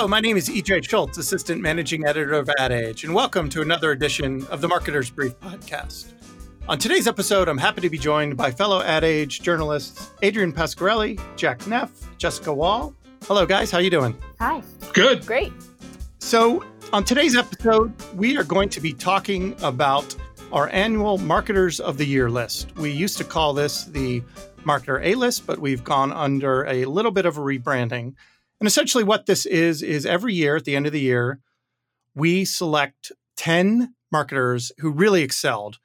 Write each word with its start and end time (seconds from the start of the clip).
Hello, 0.00 0.08
my 0.08 0.20
name 0.20 0.38
is 0.38 0.48
EJ 0.48 0.88
Schultz, 0.88 1.18
Assistant 1.18 1.60
Managing 1.60 2.06
Editor 2.06 2.32
of 2.32 2.48
Ad 2.56 2.72
Age, 2.72 3.04
and 3.04 3.14
welcome 3.14 3.50
to 3.50 3.60
another 3.60 3.92
edition 3.92 4.46
of 4.46 4.62
the 4.62 4.66
Marketer's 4.66 5.10
Brief 5.10 5.38
podcast. 5.40 6.14
On 6.70 6.78
today's 6.78 7.06
episode, 7.06 7.48
I'm 7.48 7.58
happy 7.58 7.82
to 7.82 7.90
be 7.90 7.98
joined 7.98 8.34
by 8.34 8.50
fellow 8.50 8.80
Ad 8.80 9.04
Age 9.04 9.42
journalists 9.42 10.10
Adrianne 10.22 10.54
Pasquarelli, 10.54 11.20
Jack 11.36 11.66
Neff, 11.66 11.90
Jessica 12.16 12.50
Wohl. 12.50 12.94
Hello, 13.24 13.44
guys. 13.44 13.70
How 13.70 13.76
are 13.76 13.82
you 13.82 13.90
doing? 13.90 14.16
Hi. 14.38 14.62
Good. 14.94 15.26
Great. 15.26 15.52
So, 16.18 16.64
on 16.94 17.04
today's 17.04 17.36
episode, 17.36 17.92
we 18.14 18.38
are 18.38 18.44
going 18.44 18.70
to 18.70 18.80
be 18.80 18.94
talking 18.94 19.54
about 19.62 20.16
our 20.50 20.70
annual 20.70 21.18
Marketers 21.18 21.78
of 21.78 21.98
the 21.98 22.06
Year 22.06 22.30
list. 22.30 22.74
We 22.76 22.90
used 22.90 23.18
to 23.18 23.24
call 23.24 23.52
this 23.52 23.84
the 23.84 24.22
Marketer 24.64 25.04
A 25.04 25.14
list, 25.14 25.46
but 25.46 25.58
we've 25.58 25.84
gone 25.84 26.10
under 26.10 26.64
a 26.64 26.86
little 26.86 27.10
bit 27.10 27.26
of 27.26 27.36
a 27.36 27.40
rebranding. 27.40 28.14
And 28.60 28.66
essentially, 28.66 29.04
what 29.04 29.26
this 29.26 29.46
is, 29.46 29.82
is 29.82 30.04
every 30.04 30.34
year 30.34 30.56
at 30.56 30.64
the 30.64 30.76
end 30.76 30.86
of 30.86 30.92
the 30.92 31.00
year, 31.00 31.40
we 32.14 32.44
select 32.44 33.10
10 33.36 33.94
marketers 34.12 34.70
who 34.78 34.90
really 34.90 35.22
excelled 35.22 35.78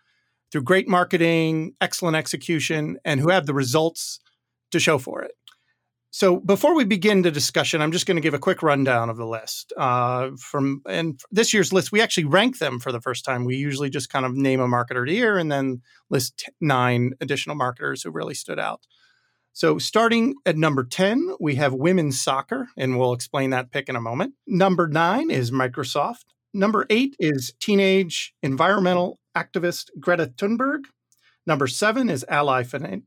through 0.52 0.64
great 0.64 0.88
marketing, 0.88 1.74
excellent 1.80 2.18
execution, 2.18 2.98
and 3.06 3.20
who 3.20 3.30
have 3.30 3.46
the 3.46 3.54
results 3.54 4.20
to 4.72 4.80
show 4.80 4.98
for 4.98 5.22
it. 5.24 5.32
So 6.12 6.40
before 6.40 6.76
we 6.76 6.86
begin 6.86 7.24
the 7.24 7.32
discussion, 7.32 7.82
I'm 7.82 7.92
just 7.92 8.06
going 8.06 8.16
to 8.16 8.22
give 8.22 8.34
a 8.34 8.40
quick 8.40 8.64
rundown 8.64 9.10
of 9.10 9.18
the 9.18 9.26
list. 9.26 9.74
Uh, 9.76 10.30
from 10.40 10.82
and 10.88 11.20
this 11.30 11.54
year's 11.54 11.74
list, 11.74 11.92
we 11.92 12.00
actually 12.00 12.24
rank 12.24 12.60
them 12.60 12.80
for 12.80 12.94
the 12.94 13.02
first 13.02 13.26
time. 13.26 13.44
We 13.44 13.58
usually 13.58 13.90
just 13.90 14.10
kind 14.10 14.26
of 14.26 14.34
name 14.34 14.62
a 14.62 14.68
marketer 14.68 15.06
the 15.06 15.14
year 15.14 15.38
and 15.38 15.52
then 15.52 15.82
list 16.10 16.50
nine 16.62 17.16
additional 17.20 17.58
marketers 17.58 18.04
who 18.04 18.12
really 18.12 18.34
stood 18.34 18.60
out. 18.60 18.88
So 19.56 19.78
starting 19.78 20.36
at 20.46 20.58
number 20.58 20.84
10, 20.84 21.38
we 21.40 21.56
have 21.56 21.74
women's 21.74 22.20
soccer, 22.20 22.68
and 22.76 23.00
we'll 23.00 23.14
explain 23.14 23.52
that 23.52 23.72
pick 23.72 23.88
in 23.88 23.96
a 23.96 24.02
moment. 24.02 24.34
Number 24.46 24.86
nine 24.86 25.32
is 25.32 25.50
Microsoft. 25.50 26.26
Number 26.54 26.86
eight 26.90 27.16
is 27.20 27.54
teenage 27.62 28.34
environmental 28.44 29.18
activist 29.34 29.92
Greta 29.98 30.26
Thunberg. 30.26 30.82
Number 31.48 31.68
seven 31.68 32.10
is 32.10 32.26
Ally 32.28 32.64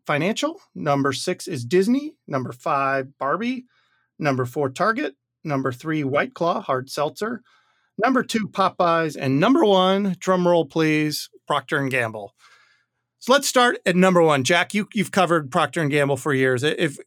Financial. 0.06 0.58
Number 0.74 1.12
six 1.12 1.46
is 1.48 1.66
Disney. 1.66 2.14
Number 2.26 2.52
five, 2.52 3.18
Barbie. 3.18 3.66
Number 4.18 4.46
four, 4.46 4.70
Target. 4.70 5.16
Number 5.44 5.70
three, 5.70 6.02
White 6.02 6.32
Claw, 6.32 6.62
hard 6.62 6.88
seltzer. 6.88 7.42
Number 8.02 8.22
two, 8.22 8.48
Popeyes. 8.48 9.18
And 9.20 9.38
number 9.38 9.66
one, 9.66 10.16
drum 10.18 10.48
roll 10.48 10.64
please, 10.64 11.28
Procter 11.46 11.86
Gamble. 11.88 12.32
So 13.18 13.32
let's 13.32 13.48
start 13.48 13.78
at 13.84 13.96
number 13.96 14.22
one. 14.22 14.44
Jack, 14.44 14.74
you, 14.74 14.88
you've 14.94 15.10
covered 15.10 15.50
Procter 15.50 15.80
and 15.80 15.90
Gamble 15.90 16.16
for 16.16 16.32
years. 16.32 16.62
If 16.62 16.98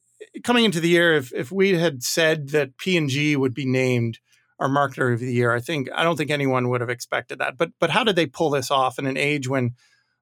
coming 0.43 0.65
into 0.65 0.79
the 0.79 0.89
year, 0.89 1.13
if, 1.13 1.33
if 1.33 1.51
we 1.51 1.77
had 1.77 2.03
said 2.03 2.49
that 2.49 2.77
P&G 2.77 3.35
would 3.35 3.53
be 3.53 3.65
named 3.65 4.19
our 4.59 4.69
marketer 4.69 5.13
of 5.13 5.19
the 5.19 5.33
year, 5.33 5.53
I 5.53 5.59
think 5.59 5.89
I 5.95 6.03
don't 6.03 6.17
think 6.17 6.29
anyone 6.29 6.69
would 6.69 6.81
have 6.81 6.89
expected 6.89 7.39
that. 7.39 7.57
But 7.57 7.71
but 7.79 7.89
how 7.89 8.03
did 8.03 8.15
they 8.15 8.27
pull 8.27 8.51
this 8.51 8.69
off 8.69 8.99
in 8.99 9.07
an 9.07 9.17
age 9.17 9.47
when 9.47 9.73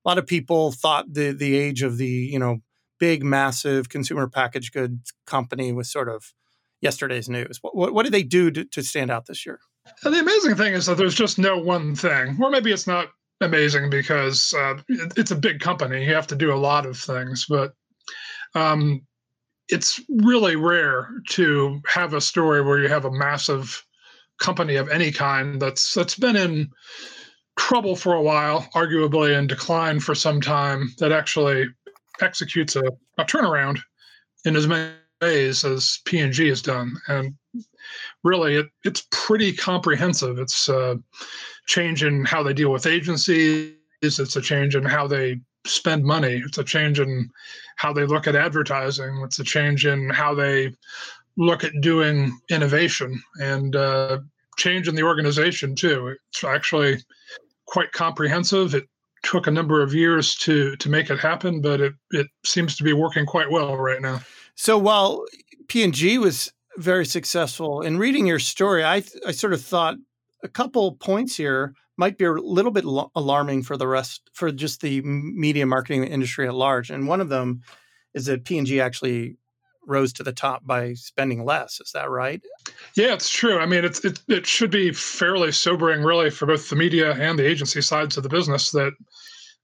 a 0.06 0.10
lot 0.10 0.18
of 0.18 0.26
people 0.26 0.72
thought 0.72 1.14
the 1.14 1.32
the 1.32 1.58
age 1.58 1.82
of 1.82 1.98
the 1.98 2.08
you 2.08 2.40
know 2.40 2.60
big 3.00 3.24
massive 3.24 3.90
consumer 3.90 4.30
packaged 4.30 4.74
goods 4.74 5.14
company 5.26 5.74
was 5.74 5.92
sort 5.92 6.08
of 6.08 6.34
yesterday's 6.82 7.28
news. 7.28 7.60
What, 7.62 7.76
what, 7.76 7.94
what 7.94 8.04
did 8.04 8.14
they 8.14 8.24
do 8.24 8.52
to, 8.52 8.66
to 8.66 8.84
stand 8.84 9.12
out 9.12 9.26
this 9.26 9.46
year? 9.46 9.60
And 10.04 10.14
the 10.14 10.20
amazing 10.20 10.56
thing 10.56 10.74
is 10.74 10.86
that 10.86 10.98
there's 10.98 11.16
just 11.16 11.40
no 11.40 11.58
one 11.58 11.96
thing, 11.96 12.38
or 12.42 12.50
maybe 12.50 12.72
it's 12.72 12.88
not 12.88 13.10
amazing 13.42 13.90
because 13.90 14.54
uh, 14.54 14.76
it's 14.88 15.32
a 15.32 15.36
big 15.36 15.60
company. 15.60 16.06
You 16.06 16.14
have 16.14 16.28
to 16.28 16.36
do 16.36 16.54
a 16.54 16.56
lot 16.56 16.86
of 16.86 16.98
things, 16.98 17.46
but 17.48 17.74
um, 18.56 19.02
it's 19.68 20.02
really 20.10 20.56
rare 20.56 21.10
to 21.30 21.82
have 21.88 22.14
a 22.14 22.22
story 22.22 22.62
where 22.62 22.80
you 22.80 22.90
have 22.90 23.06
a 23.06 23.12
massive 23.12 23.86
company 24.40 24.76
of 24.76 24.90
any 24.90 25.12
kind 25.12 25.62
that's 25.62 25.94
that's 25.94 26.16
been 26.16 26.36
in 26.36 26.70
trouble 27.58 27.96
for 27.96 28.14
a 28.14 28.22
while, 28.22 28.68
arguably 28.74 29.38
in 29.38 29.46
decline 29.46 30.00
for 30.00 30.16
some 30.16 30.40
time, 30.40 30.90
that 30.98 31.12
actually 31.12 31.68
executes 32.22 32.76
a, 32.76 32.84
a 33.18 33.26
turnaround 33.26 33.80
in 34.46 34.56
as 34.56 34.68
many 34.68 34.94
ways 35.22 35.66
as 35.66 36.00
P&G 36.06 36.48
has 36.48 36.62
done. 36.62 36.96
And 37.08 37.36
really, 38.24 38.56
it, 38.56 38.68
it's 38.84 39.08
pretty 39.12 39.54
comprehensive. 39.54 40.40
It's 40.40 40.70
a 40.70 41.00
change 41.68 42.04
in 42.04 42.26
how 42.26 42.44
they 42.44 42.54
deal 42.54 42.72
with 42.72 42.86
agencies. 42.86 43.74
It's 44.02 44.36
a 44.36 44.42
change 44.42 44.76
in 44.76 44.84
how 44.84 45.08
they 45.08 45.40
spend 45.66 46.04
money. 46.04 46.42
It's 46.46 46.58
a 46.58 46.64
change 46.64 47.00
in 47.00 47.30
how 47.76 47.94
they 47.94 48.06
look 48.06 48.28
at 48.28 48.36
advertising. 48.36 49.22
It's 49.24 49.40
a 49.40 49.44
change 49.44 49.86
in 49.86 50.10
how 50.10 50.34
they 50.34 50.74
look 51.38 51.64
at 51.64 51.72
doing 51.82 52.38
innovation 52.50 53.22
and 53.40 53.76
uh, 53.76 54.20
change 54.58 54.88
in 54.88 54.96
the 54.96 55.04
organization 55.04 55.76
too. 55.76 56.16
It's 56.30 56.44
actually 56.44 56.98
quite 57.66 57.92
comprehensive. 57.92 58.76
It 58.76 58.88
took 59.24 59.48
a 59.48 59.52
number 59.52 59.82
of 59.82 59.94
years 59.94 60.36
to 60.36 60.76
to 60.78 60.90
make 60.90 61.10
it 61.10 61.20
happen, 61.20 61.62
but 61.62 61.82
it 61.82 61.94
it 62.12 62.28
seems 62.46 62.76
to 62.78 62.84
be 62.84 62.94
working 62.94 63.26
quite 63.26 63.50
well 63.50 63.76
right 63.78 64.02
now. 64.02 64.22
So 64.56 64.78
while 64.78 65.24
P&G 65.68 66.18
was 66.18 66.52
very 66.80 67.06
successful 67.06 67.82
in 67.82 67.98
reading 67.98 68.26
your 68.26 68.40
story, 68.40 68.84
I 68.84 69.04
I 69.26 69.32
sort 69.32 69.54
of 69.54 69.62
thought 69.62 69.98
a 70.44 70.48
couple 70.48 70.94
points 70.94 71.36
here 71.36 71.74
might 71.98 72.18
be 72.18 72.26
a 72.26 72.32
little 72.32 72.72
bit 72.72 72.86
alarming 73.16 73.62
for 73.64 73.76
the 73.76 73.88
rest 73.88 74.30
for 74.34 74.52
just 74.52 74.80
the 74.80 75.02
media 75.02 75.66
marketing 75.66 76.06
industry 76.06 76.48
at 76.48 76.56
large. 76.56 76.90
And 76.90 77.10
one 77.10 77.20
of 77.20 77.28
them 77.28 77.62
is 78.14 78.26
that 78.28 78.46
P&G 78.46 78.80
actually 78.80 79.36
rose 79.86 80.14
to 80.14 80.24
the 80.24 80.32
top 80.32 80.66
by 80.66 80.94
spending 80.94 81.44
less. 81.44 81.82
Is 81.82 81.92
that 81.92 82.10
right? 82.10 82.42
Yeah, 82.96 83.14
it's 83.14 83.30
true. 83.30 83.60
I 83.60 83.66
mean, 83.66 83.84
it's 83.84 84.06
it, 84.06 84.22
it 84.30 84.48
should 84.48 84.72
be 84.72 84.94
fairly 84.94 85.52
sobering, 85.52 86.04
really, 86.04 86.30
for 86.30 86.46
both 86.46 86.70
the 86.70 86.76
media 86.78 87.14
and 87.14 87.38
the 87.38 87.46
agency 87.46 87.82
sides 87.82 88.16
of 88.16 88.24
the 88.24 88.30
business 88.30 88.72
that 88.72 88.94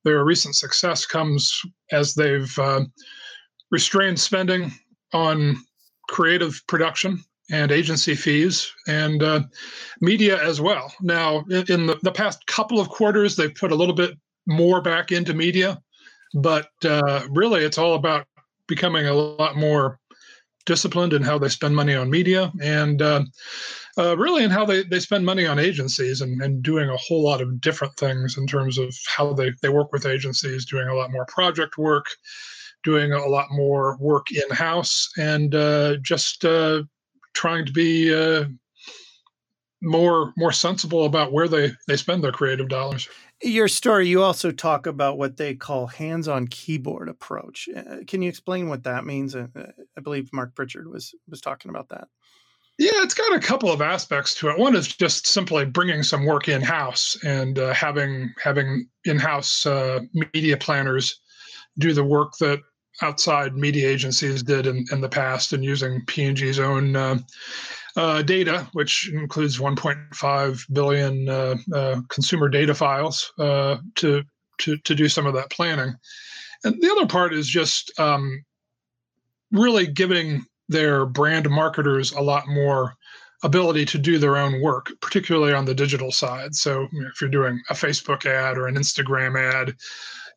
their 0.03 0.25
recent 0.25 0.55
success 0.55 1.05
comes 1.05 1.61
as 1.91 2.15
they've 2.15 2.59
uh, 2.59 2.81
restrained 3.71 4.19
spending 4.19 4.71
on 5.13 5.55
creative 6.07 6.61
production 6.67 7.23
and 7.51 7.71
agency 7.71 8.15
fees 8.15 8.71
and 8.87 9.21
uh, 9.21 9.41
media 10.01 10.41
as 10.43 10.59
well. 10.59 10.91
Now, 11.01 11.45
in, 11.49 11.85
the, 11.85 11.99
the, 12.01 12.11
past 12.11 12.45
couple 12.47 12.79
of 12.79 12.89
quarters, 12.89 13.35
they've 13.35 13.53
put 13.53 13.71
a 13.71 13.75
little 13.75 13.93
bit 13.93 14.17
more 14.47 14.81
back 14.81 15.11
into 15.11 15.33
media, 15.33 15.79
but 16.33 16.69
uh, 16.83 17.21
really 17.29 17.63
it's 17.63 17.77
all 17.77 17.93
about 17.93 18.25
becoming 18.67 19.05
a 19.07 19.13
lot 19.13 19.55
more 19.55 19.99
disciplined 20.65 21.13
in 21.13 21.21
how 21.21 21.37
they 21.37 21.49
spend 21.49 21.75
money 21.75 21.93
on 21.93 22.09
media 22.09 22.51
and 22.59 23.01
uh, 23.01 23.23
uh, 23.97 24.17
really 24.17 24.43
in 24.43 24.49
how 24.49 24.65
they, 24.65 24.83
they 24.83 24.99
spend 24.99 25.25
money 25.25 25.45
on 25.45 25.59
agencies 25.59 26.21
and, 26.21 26.41
and 26.41 26.63
doing 26.63 26.89
a 26.89 26.97
whole 26.97 27.23
lot 27.23 27.41
of 27.41 27.61
different 27.61 27.95
things 27.95 28.37
in 28.37 28.47
terms 28.47 28.77
of 28.77 28.93
how 29.15 29.31
they, 29.33 29.51
they 29.61 29.69
work 29.69 29.91
with 29.91 30.05
agencies, 30.05 30.65
doing 30.65 30.87
a 30.87 30.95
lot 30.95 31.11
more 31.11 31.25
project 31.27 31.77
work, 31.77 32.07
doing 32.85 33.11
a 33.11 33.25
lot 33.27 33.47
more 33.51 33.97
work 33.99 34.27
in 34.31 34.55
house, 34.55 35.09
and 35.17 35.53
uh, 35.53 35.97
just 36.01 36.45
uh, 36.45 36.83
trying 37.33 37.65
to 37.65 37.73
be 37.73 38.13
uh, 38.13 38.45
more 39.81 40.33
more 40.37 40.53
sensible 40.53 41.05
about 41.05 41.33
where 41.33 41.49
they, 41.49 41.71
they 41.87 41.97
spend 41.97 42.23
their 42.23 42.31
creative 42.31 42.69
dollars 42.69 43.09
your 43.41 43.67
story, 43.67 44.07
you 44.07 44.23
also 44.23 44.51
talk 44.51 44.87
about 44.87 45.17
what 45.17 45.37
they 45.37 45.55
call 45.55 45.87
hands-on 45.87 46.47
keyboard 46.47 47.09
approach. 47.09 47.67
Uh, 47.75 47.97
can 48.07 48.21
you 48.21 48.29
explain 48.29 48.69
what 48.69 48.83
that 48.83 49.05
means? 49.05 49.35
Uh, 49.35 49.47
I 49.97 50.01
believe 50.01 50.31
Marc 50.31 50.55
Pritchard 50.55 50.89
was 50.89 51.13
was 51.27 51.41
talking 51.41 51.69
about 51.69 51.89
that. 51.89 52.07
Yeah, 52.77 53.03
it's 53.03 53.13
got 53.13 53.33
a 53.33 53.39
couple 53.39 53.71
of 53.71 53.81
aspects 53.81 54.35
to 54.35 54.49
it. 54.49 54.59
One 54.59 54.75
is 54.75 54.87
just 54.87 55.27
simply 55.27 55.63
bringing 55.65 56.03
some 56.03 56.25
work 56.25 56.49
in 56.49 56.61
house 56.61 57.17
and 57.23 57.57
uh, 57.57 57.73
having 57.73 58.33
having 58.41 58.87
in 59.05 59.17
house 59.17 59.65
uh, 59.65 59.99
media 60.33 60.57
planners 60.57 61.19
do 61.77 61.93
the 61.93 62.03
work 62.03 62.37
that 62.39 62.59
outside 63.01 63.55
media 63.55 63.89
agencies 63.89 64.43
did 64.43 64.67
in, 64.67 64.85
in 64.91 65.01
the 65.01 65.09
past, 65.09 65.53
and 65.53 65.63
using 65.63 66.03
P&G's 66.05 66.59
own 66.59 66.95
uh, 66.95 67.19
uh, 67.95 68.21
data, 68.21 68.67
which 68.73 69.09
includes 69.13 69.57
1.5 69.57 70.73
billion 70.73 71.29
uh, 71.29 71.55
uh, 71.73 72.01
consumer 72.09 72.49
data 72.49 72.73
files 72.73 73.31
uh, 73.39 73.77
to, 73.95 74.23
to, 74.59 74.77
to 74.77 74.95
do 74.95 75.07
some 75.07 75.25
of 75.25 75.33
that 75.33 75.49
planning. 75.49 75.93
And 76.63 76.81
the 76.81 76.91
other 76.91 77.05
part 77.05 77.33
is 77.33 77.47
just 77.47 77.97
um, 77.99 78.43
really 79.51 79.87
giving 79.87 80.45
their 80.67 81.05
brand 81.05 81.49
marketers 81.49 82.11
a 82.11 82.21
lot 82.21 82.47
more 82.47 82.95
ability 83.43 83.85
to 83.85 83.97
do 83.97 84.17
their 84.17 84.37
own 84.37 84.61
work, 84.61 84.91
particularly 85.01 85.53
on 85.53 85.65
the 85.65 85.75
digital 85.75 86.11
side. 86.11 86.55
So 86.55 86.87
if 86.91 87.21
you're 87.21 87.29
doing 87.29 87.61
a 87.69 87.73
Facebook 87.73 88.25
ad 88.25 88.57
or 88.57 88.67
an 88.67 88.75
Instagram 88.75 89.39
ad, 89.39 89.75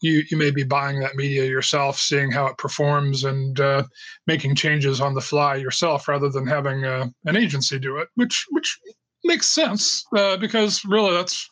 you 0.00 0.22
you 0.30 0.36
may 0.36 0.50
be 0.50 0.64
buying 0.64 1.00
that 1.00 1.16
media 1.16 1.44
yourself, 1.44 1.98
seeing 1.98 2.30
how 2.30 2.46
it 2.46 2.58
performs, 2.58 3.24
and 3.24 3.60
uh, 3.60 3.84
making 4.26 4.54
changes 4.54 5.00
on 5.00 5.14
the 5.14 5.20
fly 5.20 5.56
yourself 5.56 6.08
rather 6.08 6.28
than 6.28 6.46
having 6.46 6.84
uh, 6.84 7.06
an 7.24 7.36
agency 7.36 7.78
do 7.78 7.98
it, 7.98 8.08
which 8.14 8.46
which 8.50 8.78
makes 9.24 9.46
sense 9.46 10.04
uh, 10.16 10.36
because 10.36 10.84
really 10.84 11.12
that's 11.12 11.48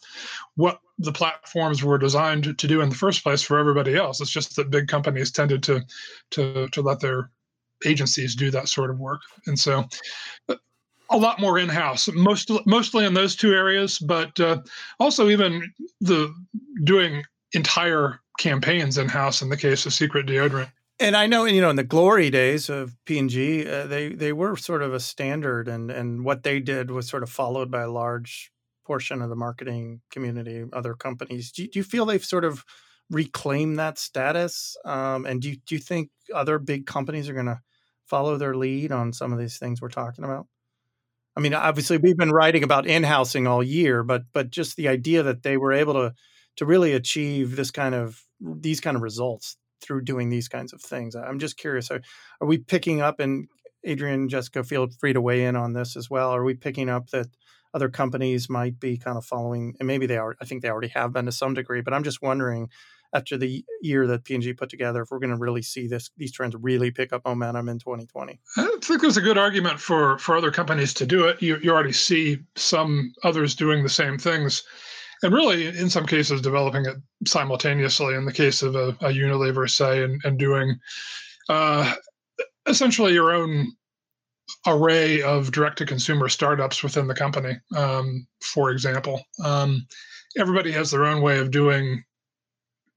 what 0.55 0.81
the 0.99 1.13
platforms 1.13 1.83
were 1.83 1.99
designed 1.99 2.57
to 2.59 2.67
do 2.67 2.81
in 2.81 2.89
the 2.89 2.95
first 2.95 3.23
place 3.23 3.43
for 3.43 3.59
everybody 3.59 3.97
else. 3.97 4.21
It's 4.21 4.31
just 4.31 4.57
that 4.57 4.71
big 4.71 4.89
companies 4.89 5.31
tended 5.31 5.63
to 5.65 5.83
to 6.33 6.69
to 6.69 6.83
let 6.83 7.01
their 7.01 7.31
agencies 7.85 8.35
do 8.35 8.51
that 8.53 8.69
sort 8.69 8.91
of 8.91 8.99
work, 8.99 9.21
and 9.47 9.59
so. 9.59 9.85
Uh, 10.49 10.57
a 11.11 11.17
lot 11.17 11.39
more 11.39 11.57
in 11.57 11.69
house, 11.69 12.09
most 12.15 12.51
mostly 12.67 13.05
in 13.05 13.15
those 13.15 13.37
two 13.37 13.53
areas, 13.53 13.97
but 14.01 14.41
uh, 14.41 14.61
also 14.99 15.29
even 15.29 15.63
the 16.01 16.35
doing 16.83 17.23
entire 17.53 18.21
campaigns 18.39 18.99
in 18.99 19.09
house 19.09 19.43
in 19.43 19.49
the 19.49 19.57
case 19.57 19.87
of 19.87 19.93
Secret 19.93 20.27
Deodorant. 20.27 20.71
And 20.99 21.15
I 21.15 21.27
know, 21.27 21.45
you 21.45 21.61
know, 21.61 21.71
in 21.71 21.77
the 21.77 21.85
glory 21.85 22.31
days 22.31 22.71
of 22.71 22.97
P 23.05 23.19
and 23.19 23.29
G, 23.29 23.69
uh, 23.69 23.87
they 23.87 24.09
they 24.11 24.33
were 24.33 24.57
sort 24.57 24.83
of 24.83 24.95
a 24.95 25.01
standard, 25.01 25.69
and 25.69 25.91
and 25.91 26.25
what 26.25 26.43
they 26.43 26.59
did 26.59 26.91
was 26.91 27.07
sort 27.07 27.23
of 27.23 27.29
followed 27.29 27.71
by 27.71 27.83
a 27.83 27.91
large 27.91 28.51
portion 28.87 29.21
of 29.21 29.29
the 29.29 29.37
marketing 29.37 30.01
community, 30.11 30.65
other 30.73 30.95
companies. 30.95 31.53
Do 31.53 31.63
you, 31.63 31.69
do 31.69 31.79
you 31.79 31.85
feel 31.85 32.07
they've 32.07 32.25
sort 32.25 32.45
of 32.45 32.65
reclaimed 33.11 33.79
that 33.79 33.99
status? 33.99 34.77
Um, 34.85 35.27
and 35.27 35.43
do 35.43 35.51
you, 35.51 35.57
do 35.67 35.75
you 35.75 35.81
think 35.81 36.11
other 36.33 36.59
big 36.59 36.87
companies 36.87 37.29
are 37.29 37.35
going 37.35 37.47
to 37.47 37.61
follow 38.07 38.37
their 38.37 38.55
lead 38.55 38.93
on 38.93 39.13
some 39.13 39.33
of 39.33 39.39
these 39.39 39.59
things 39.59 39.83
we're 39.83 39.89
talking 39.89 40.25
about? 40.25 40.47
I 41.37 41.41
mean, 41.41 41.53
obviously, 41.53 41.99
we've 41.99 42.17
been 42.17 42.33
writing 42.33 42.63
about 42.63 42.87
in-housing 42.87 43.47
all 43.47 43.63
year, 43.63 44.03
but 44.03 44.23
but 44.33 44.51
just 44.51 44.77
the 44.77 44.89
idea 44.89 45.23
that 45.25 45.43
they 45.43 45.59
were 45.59 45.73
able 45.73 45.93
to 45.95 46.15
to 46.57 46.65
really 46.65 46.95
achieve 46.95 47.57
this 47.57 47.71
kind 47.71 47.95
of 47.95 48.23
these 48.41 48.81
kind 48.81 48.97
of 48.97 49.03
results 49.03 49.57
through 49.83 50.03
doing 50.03 50.29
these 50.29 50.49
kinds 50.49 50.73
of 50.73 50.81
things. 50.81 51.15
I'm 51.15 51.39
just 51.39 51.57
curious: 51.57 51.91
are, 51.91 52.01
are 52.41 52.47
we 52.47 52.59
picking 52.59 53.01
up? 53.01 53.21
And 53.21 53.49
Adrianne, 53.87 54.29
Jessica, 54.29 54.65
feel 54.65 54.89
free 54.99 55.13
to 55.13 55.21
weigh 55.21 55.45
in 55.45 55.57
on 55.57 55.73
this 55.73 55.97
as 55.97 56.11
well. 56.11 56.31
Are 56.31 56.45
we 56.45 56.55
picking 56.55 56.89
up 56.89 57.11
that 57.11 57.29
other 57.77 57.89
companies 57.91 58.49
might 58.49 58.81
be 58.81 58.97
kind 58.97 59.19
of 59.19 59.25
following, 59.25 59.75
and 59.79 59.87
maybe 59.87 60.07
they 60.07 60.17
are. 60.17 60.35
I 60.41 60.47
think 60.47 60.63
they 60.63 60.71
already 60.71 60.89
have 60.89 61.13
been 61.13 61.27
to 61.27 61.33
some 61.33 61.53
degree, 61.53 61.83
but 61.83 61.93
I'm 61.93 62.05
just 62.05 62.23
wondering 62.23 62.71
after 63.13 63.37
the 63.37 63.65
year 63.83 64.07
that 64.07 64.25
P&G 64.25 64.55
put 64.55 64.69
together 64.69 65.03
if 65.03 65.11
we're 65.11 65.19
going 65.19 65.31
to 65.31 65.37
really 65.37 65.63
see 65.63 65.87
this 65.87 66.11
these 66.17 66.33
trends 66.33 66.57
really 66.59 66.91
pick 66.91 67.13
up 67.13 67.23
momentum 67.25 67.69
in 67.69 67.79
2020. 67.79 68.41
I 68.57 68.77
think 68.83 69.03
there's 69.03 69.17
a 69.17 69.23
good 69.23 69.39
argument 69.39 69.79
for 69.79 70.19
for 70.19 70.37
other 70.37 70.51
companies 70.51 70.95
to 70.95 71.07
do 71.07 71.27
it. 71.27 71.41
You 71.43 71.59
you 71.63 71.71
already 71.71 71.93
see 71.93 72.39
some 72.57 73.13
others 73.23 73.55
doing 73.55 73.83
the 73.83 73.89
same 73.91 74.19
things. 74.19 74.65
And 75.23 75.33
really, 75.33 75.67
in 75.67 75.89
some 75.89 76.07
cases, 76.07 76.41
developing 76.41 76.85
it 76.85 76.97
simultaneously. 77.27 78.15
In 78.15 78.25
the 78.25 78.33
case 78.33 78.63
of 78.63 78.77
a, 78.77 78.89
a 79.01 79.13
Unilever, 79.13 79.69
say, 79.69 80.03
and, 80.03 80.21
and 80.25 80.39
doing 80.39 80.79
uh, 81.49 81.95
essentially 82.67 83.15
your 83.15 83.33
own 83.33 83.73
array 84.67 85.23
of 85.23 85.53
direct 85.53 85.79
to 85.79 85.87
consumer 85.87 86.29
startups 86.29 86.83
within 86.83 87.07
the 87.07 87.15
company, 87.15 87.59
um, 87.77 88.27
for 88.41 88.71
example. 88.71 89.23
Um, 89.45 89.87
everybody 90.39 90.71
has 90.73 90.91
their 90.91 91.05
own 91.05 91.23
way 91.23 91.39
of 91.39 91.51
doing 91.51 92.05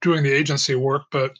doing 0.01 0.24
the 0.24 0.31
agency 0.31 0.75
work, 0.75 1.04
but 1.12 1.36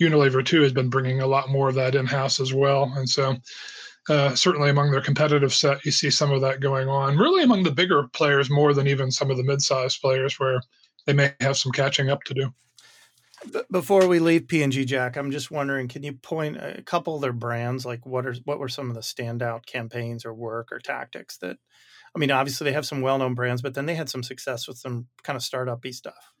Unilever 0.00 0.44
too 0.44 0.60
has 0.62 0.72
been 0.72 0.90
bringing 0.90 1.22
a 1.22 1.26
lot 1.26 1.48
more 1.48 1.70
of 1.70 1.74
that 1.76 1.94
in 1.94 2.04
house 2.04 2.40
as 2.40 2.52
well. 2.52 2.92
And 2.96 3.08
so, 3.08 3.36
uh, 4.08 4.34
certainly 4.34 4.70
among 4.70 4.90
their 4.90 5.00
competitive 5.00 5.54
set, 5.54 5.84
you 5.84 5.92
see 5.92 6.10
some 6.10 6.32
of 6.32 6.40
that 6.40 6.60
going 6.60 6.88
on. 6.88 7.16
Really, 7.16 7.42
among 7.44 7.62
the 7.62 7.70
bigger 7.70 8.08
players 8.12 8.50
more 8.50 8.74
than 8.74 8.88
even 8.88 9.10
some 9.10 9.30
of 9.30 9.36
the 9.36 9.44
mid-sized 9.44 10.00
players, 10.00 10.38
where 10.40 10.60
they 11.06 11.12
may 11.12 11.34
have 11.40 11.56
some 11.56 11.72
catching 11.72 12.10
up 12.10 12.22
to 12.24 12.34
do. 12.34 12.54
Before 13.70 14.06
we 14.06 14.20
leave 14.20 14.46
P&G, 14.46 14.84
Jack, 14.84 15.16
I'm 15.16 15.32
just 15.32 15.50
wondering, 15.50 15.88
can 15.88 16.04
you 16.04 16.12
point 16.12 16.56
a 16.56 16.82
couple 16.82 17.16
of 17.16 17.22
their 17.22 17.32
brands? 17.32 17.84
Like, 17.84 18.06
what 18.06 18.24
are 18.26 18.34
what 18.44 18.60
were 18.60 18.68
some 18.68 18.88
of 18.88 18.94
the 18.94 19.00
standout 19.00 19.66
campaigns 19.66 20.24
or 20.24 20.32
work 20.32 20.70
or 20.70 20.78
tactics 20.78 21.38
that? 21.38 21.56
I 22.14 22.18
mean, 22.18 22.30
obviously 22.30 22.66
they 22.66 22.74
have 22.74 22.86
some 22.86 23.00
well-known 23.00 23.34
brands, 23.34 23.62
but 23.62 23.74
then 23.74 23.86
they 23.86 23.94
had 23.94 24.10
some 24.10 24.22
success 24.22 24.68
with 24.68 24.76
some 24.76 25.06
kind 25.22 25.36
of 25.36 25.42
startup-y 25.42 25.92
stuff. 25.92 26.32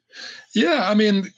Yeah, 0.54 0.86
I 0.88 0.94
mean, 0.94 1.32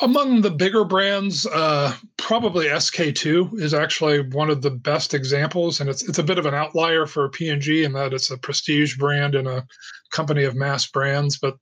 among 0.00 0.40
the 0.40 0.50
bigger 0.50 0.84
brands, 0.84 1.46
uh, 1.46 1.94
probably 2.16 2.68
SK-II 2.68 3.50
is 3.54 3.74
actually 3.74 4.20
one 4.30 4.50
of 4.50 4.62
the 4.62 4.70
best 4.70 5.14
examples, 5.14 5.80
and 5.80 5.90
it's 5.90 6.02
it's 6.08 6.18
a 6.18 6.24
bit 6.24 6.38
of 6.38 6.46
an 6.46 6.54
outlier 6.54 7.06
for 7.06 7.28
P&G 7.28 7.84
in 7.84 7.92
that 7.92 8.14
it's 8.14 8.30
a 8.30 8.38
prestige 8.38 8.96
brand 8.96 9.34
and 9.34 9.46
a 9.46 9.66
company 10.10 10.44
of 10.44 10.54
mass 10.54 10.86
brands, 10.86 11.38
but 11.38 11.56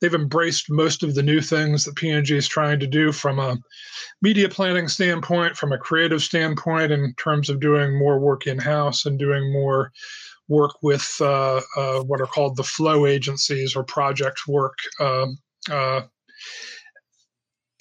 they've 0.00 0.14
embraced 0.14 0.70
most 0.70 1.02
of 1.02 1.14
the 1.14 1.22
new 1.22 1.40
things 1.40 1.84
that 1.84 1.96
P&G 1.96 2.36
is 2.36 2.48
trying 2.48 2.80
to 2.80 2.86
do 2.86 3.12
from 3.12 3.38
a 3.38 3.56
media 4.22 4.48
planning 4.48 4.88
standpoint, 4.88 5.56
from 5.56 5.72
a 5.72 5.78
creative 5.78 6.22
standpoint, 6.22 6.90
in 6.92 7.14
terms 7.14 7.48
of 7.48 7.60
doing 7.60 7.96
more 7.98 8.18
work 8.18 8.46
in 8.46 8.58
house 8.58 9.06
and 9.06 9.18
doing 9.18 9.52
more 9.52 9.92
work 10.48 10.74
with 10.82 11.16
uh, 11.20 11.60
uh, 11.76 12.00
what 12.00 12.20
are 12.20 12.26
called 12.26 12.56
the 12.56 12.64
flow 12.64 13.06
agencies 13.06 13.76
or 13.76 13.84
project 13.84 14.40
work. 14.48 14.76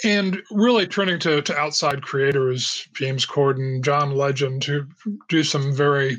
And 0.03 0.41
really 0.51 0.87
turning 0.87 1.19
to, 1.19 1.41
to 1.41 1.57
outside 1.57 2.01
creators, 2.01 2.87
James 2.93 3.25
Corden, 3.25 3.83
John 3.83 4.15
Legend, 4.15 4.61
to 4.63 4.87
do 5.27 5.43
some 5.43 5.73
very 5.75 6.17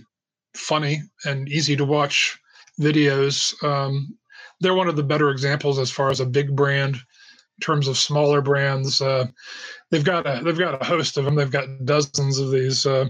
funny 0.55 1.03
and 1.25 1.49
easy 1.49 1.77
to 1.77 1.85
watch 1.85 2.39
videos. 2.79 3.63
Um, 3.65 4.17
they're 4.61 4.75
one 4.75 4.89
of 4.89 4.97
the 4.97 5.03
better 5.03 5.31
examples 5.31 5.79
as 5.79 5.91
far 5.91 6.11
as 6.11 6.21
a 6.21 6.27
big 6.27 6.55
brand 6.55 6.97
in 6.97 7.61
terms 7.63 7.89
of 7.89 7.97
smaller 7.97 8.43
brands. 8.43 9.01
Uh, 9.01 9.27
they've 9.91 10.05
got 10.05 10.27
a 10.27 10.43
they've 10.45 10.59
got 10.59 10.81
a 10.81 10.85
host 10.85 11.17
of 11.17 11.25
them. 11.25 11.35
They've 11.35 11.51
got 11.51 11.85
dozens 11.85 12.39
of 12.39 12.51
these 12.51 12.85
uh, 12.85 13.07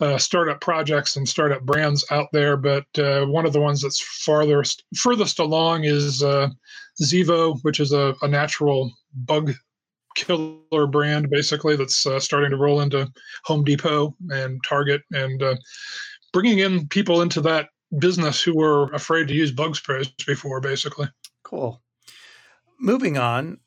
uh, 0.00 0.18
startup 0.18 0.60
projects 0.60 1.16
and 1.16 1.28
startup 1.28 1.62
brands 1.62 2.04
out 2.10 2.28
there. 2.32 2.56
But 2.56 2.86
uh, 2.98 3.26
one 3.26 3.46
of 3.46 3.52
the 3.52 3.60
ones 3.60 3.82
that's 3.82 4.00
farthest 4.00 4.84
furthest 4.96 5.38
along 5.38 5.84
is 5.84 6.22
uh, 6.22 6.50
Zevo, 7.02 7.58
which 7.62 7.80
is 7.80 7.92
a, 7.92 8.14
a 8.22 8.28
natural 8.28 8.92
bug 9.12 9.52
killer 10.14 10.86
brand 10.86 11.30
basically 11.30 11.76
that's 11.76 12.06
uh, 12.06 12.20
starting 12.20 12.50
to 12.50 12.56
roll 12.56 12.80
into 12.80 13.10
Home 13.44 13.64
Depot 13.64 14.14
and 14.30 14.60
Target 14.64 15.02
and 15.12 15.42
uh, 15.42 15.56
bringing 16.32 16.58
in 16.60 16.88
people 16.88 17.22
into 17.22 17.40
that 17.42 17.68
business 17.98 18.42
who 18.42 18.56
were 18.56 18.84
afraid 18.92 19.28
to 19.28 19.34
use 19.34 19.50
bug 19.50 19.76
sprays 19.76 20.08
before 20.26 20.60
basically. 20.60 21.08
Cool. 21.42 21.80
Moving 22.78 23.18
on. 23.18 23.58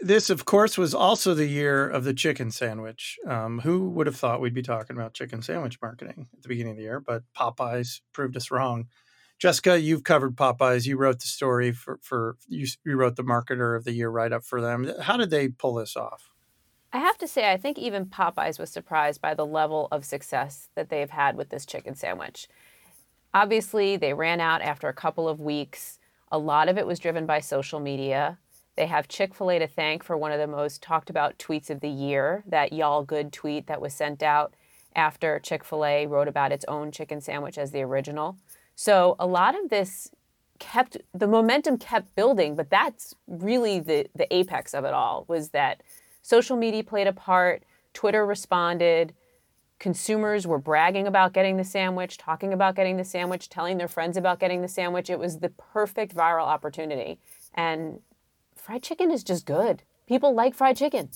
This, 0.00 0.30
of 0.30 0.44
course, 0.44 0.78
was 0.78 0.94
also 0.94 1.34
the 1.34 1.46
year 1.46 1.88
of 1.88 2.04
the 2.04 2.14
chicken 2.14 2.50
sandwich. 2.52 3.18
Um, 3.26 3.58
who 3.60 3.90
would 3.90 4.06
have 4.06 4.16
thought 4.16 4.40
we'd 4.40 4.54
be 4.54 4.62
talking 4.62 4.96
about 4.96 5.14
chicken 5.14 5.42
sandwich 5.42 5.78
marketing 5.82 6.28
at 6.36 6.42
the 6.42 6.48
beginning 6.48 6.72
of 6.72 6.76
the 6.76 6.84
year? 6.84 7.00
But 7.00 7.24
Popeyes 7.36 8.00
proved 8.12 8.36
us 8.36 8.50
wrong. 8.50 8.86
Jessica, 9.38 9.80
you've 9.80 10.02
covered 10.02 10.36
Popeyes. 10.36 10.86
You 10.86 10.96
wrote 10.96 11.20
the 11.20 11.28
story 11.28 11.70
for, 11.70 12.00
for 12.02 12.36
you, 12.48 12.66
you 12.84 12.96
wrote 12.96 13.14
the 13.16 13.22
marketer 13.22 13.76
of 13.76 13.84
the 13.84 13.92
year 13.92 14.10
write 14.10 14.32
up 14.32 14.44
for 14.44 14.60
them. 14.60 14.90
How 15.02 15.16
did 15.16 15.30
they 15.30 15.48
pull 15.48 15.74
this 15.74 15.96
off? 15.96 16.30
I 16.92 16.98
have 16.98 17.18
to 17.18 17.28
say, 17.28 17.52
I 17.52 17.56
think 17.56 17.78
even 17.78 18.06
Popeyes 18.06 18.58
was 18.58 18.70
surprised 18.70 19.20
by 19.20 19.34
the 19.34 19.46
level 19.46 19.88
of 19.92 20.04
success 20.04 20.70
that 20.74 20.88
they've 20.88 21.10
had 21.10 21.36
with 21.36 21.50
this 21.50 21.66
chicken 21.66 21.94
sandwich. 21.94 22.48
Obviously, 23.34 23.96
they 23.96 24.14
ran 24.14 24.40
out 24.40 24.62
after 24.62 24.88
a 24.88 24.94
couple 24.94 25.28
of 25.28 25.38
weeks. 25.38 25.98
A 26.32 26.38
lot 26.38 26.68
of 26.68 26.78
it 26.78 26.86
was 26.86 26.98
driven 26.98 27.26
by 27.26 27.40
social 27.40 27.78
media. 27.78 28.38
They 28.74 28.86
have 28.86 29.06
Chick 29.06 29.34
fil 29.34 29.50
A 29.50 29.58
to 29.58 29.66
thank 29.66 30.02
for 30.02 30.16
one 30.16 30.32
of 30.32 30.38
the 30.38 30.46
most 30.46 30.82
talked 30.82 31.10
about 31.10 31.38
tweets 31.38 31.68
of 31.68 31.80
the 31.80 31.88
year, 31.88 32.42
that 32.46 32.72
y'all 32.72 33.04
good 33.04 33.32
tweet 33.32 33.66
that 33.66 33.80
was 33.80 33.92
sent 33.92 34.22
out 34.22 34.54
after 34.96 35.38
Chick 35.38 35.62
fil 35.62 35.84
A 35.84 36.06
wrote 36.06 36.28
about 36.28 36.52
its 36.52 36.64
own 36.66 36.90
chicken 36.90 37.20
sandwich 37.20 37.58
as 37.58 37.70
the 37.70 37.82
original. 37.82 38.36
So 38.80 39.16
a 39.18 39.26
lot 39.26 39.58
of 39.58 39.70
this 39.70 40.08
kept 40.60 40.98
the 41.12 41.26
momentum 41.26 41.78
kept 41.78 42.14
building, 42.14 42.54
but 42.54 42.70
that's 42.70 43.12
really 43.26 43.80
the 43.80 44.06
the 44.14 44.32
apex 44.32 44.72
of 44.72 44.84
it 44.84 44.94
all 44.94 45.24
was 45.26 45.48
that 45.48 45.82
social 46.22 46.56
media 46.56 46.84
played 46.84 47.08
a 47.08 47.12
part, 47.12 47.64
Twitter 47.92 48.24
responded, 48.24 49.14
consumers 49.80 50.46
were 50.46 50.60
bragging 50.60 51.08
about 51.08 51.32
getting 51.32 51.56
the 51.56 51.64
sandwich, 51.64 52.18
talking 52.18 52.52
about 52.52 52.76
getting 52.76 52.96
the 52.96 53.04
sandwich, 53.04 53.48
telling 53.48 53.78
their 53.78 53.88
friends 53.88 54.16
about 54.16 54.38
getting 54.38 54.62
the 54.62 54.68
sandwich. 54.68 55.10
It 55.10 55.18
was 55.18 55.40
the 55.40 55.48
perfect 55.48 56.14
viral 56.14 56.46
opportunity. 56.46 57.18
And 57.54 57.98
fried 58.54 58.84
chicken 58.84 59.10
is 59.10 59.24
just 59.24 59.44
good. 59.44 59.82
People 60.06 60.34
like 60.34 60.54
fried 60.54 60.76
chicken. 60.76 61.10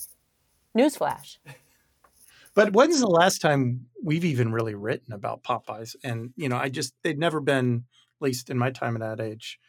Newsflash. 0.77 1.37
But 2.55 2.73
when's 2.73 2.99
the 2.99 3.07
last 3.07 3.39
time 3.39 3.87
we've 4.03 4.25
even 4.25 4.51
really 4.51 4.75
written 4.75 5.13
about 5.13 5.43
Popeyes? 5.43 5.95
And 6.03 6.31
you 6.35 6.49
know, 6.49 6.57
I 6.57 6.69
just 6.69 6.93
they'd 7.03 7.17
never 7.17 7.39
been, 7.39 7.85
at 8.19 8.25
least 8.25 8.49
in 8.49 8.57
my 8.57 8.71
time 8.71 8.95
at 8.95 9.01
Ad 9.01 9.19
Age, 9.19 9.59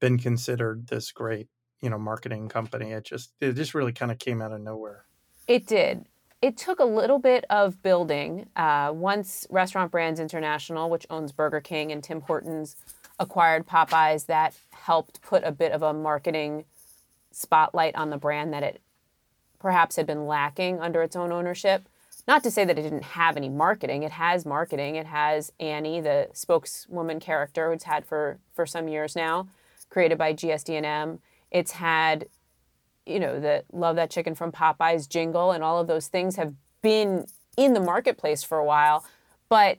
been 0.00 0.18
considered 0.18 0.86
this 0.88 1.12
great, 1.12 1.48
you 1.82 1.90
know, 1.90 1.98
marketing 1.98 2.48
company. 2.48 2.92
It 2.92 3.04
just 3.04 3.32
it 3.40 3.52
just 3.52 3.74
really 3.74 3.92
kind 3.92 4.10
of 4.10 4.18
came 4.18 4.40
out 4.40 4.52
of 4.52 4.60
nowhere. 4.60 5.04
It 5.46 5.66
did. 5.66 6.06
It 6.40 6.56
took 6.56 6.80
a 6.80 6.84
little 6.84 7.18
bit 7.18 7.44
of 7.50 7.82
building. 7.82 8.48
Uh, 8.56 8.92
once 8.94 9.46
Restaurant 9.50 9.90
Brands 9.90 10.18
International, 10.18 10.88
which 10.88 11.06
owns 11.10 11.32
Burger 11.32 11.60
King 11.60 11.92
and 11.92 12.02
Tim 12.02 12.22
Hortons, 12.22 12.76
acquired 13.18 13.66
Popeyes, 13.66 14.24
that 14.26 14.54
helped 14.70 15.20
put 15.20 15.44
a 15.44 15.52
bit 15.52 15.72
of 15.72 15.82
a 15.82 15.92
marketing 15.92 16.64
spotlight 17.30 17.94
on 17.94 18.08
the 18.08 18.16
brand 18.16 18.54
that 18.54 18.62
it 18.62 18.80
perhaps 19.58 19.96
had 19.96 20.06
been 20.06 20.26
lacking 20.26 20.80
under 20.80 21.02
its 21.02 21.14
own 21.14 21.30
ownership. 21.30 21.86
Not 22.30 22.44
to 22.44 22.50
say 22.52 22.64
that 22.64 22.78
it 22.78 22.82
didn't 22.82 23.02
have 23.02 23.36
any 23.36 23.48
marketing. 23.48 24.04
It 24.04 24.12
has 24.12 24.46
marketing. 24.46 24.94
It 24.94 25.06
has 25.06 25.52
Annie, 25.58 26.00
the 26.00 26.28
spokeswoman 26.32 27.18
character, 27.18 27.72
it's 27.72 27.82
had 27.82 28.06
for 28.06 28.38
for 28.54 28.66
some 28.66 28.86
years 28.86 29.16
now, 29.16 29.48
created 29.88 30.16
by 30.16 30.34
GSD&M. 30.34 31.18
It's 31.50 31.72
had, 31.72 32.28
you 33.04 33.18
know, 33.18 33.40
the 33.40 33.64
Love 33.72 33.96
That 33.96 34.10
Chicken 34.10 34.36
from 34.36 34.52
Popeyes 34.52 35.08
jingle, 35.08 35.50
and 35.50 35.64
all 35.64 35.80
of 35.80 35.88
those 35.88 36.06
things 36.06 36.36
have 36.36 36.54
been 36.82 37.26
in 37.56 37.74
the 37.74 37.80
marketplace 37.80 38.44
for 38.44 38.58
a 38.58 38.64
while. 38.64 39.04
But 39.48 39.78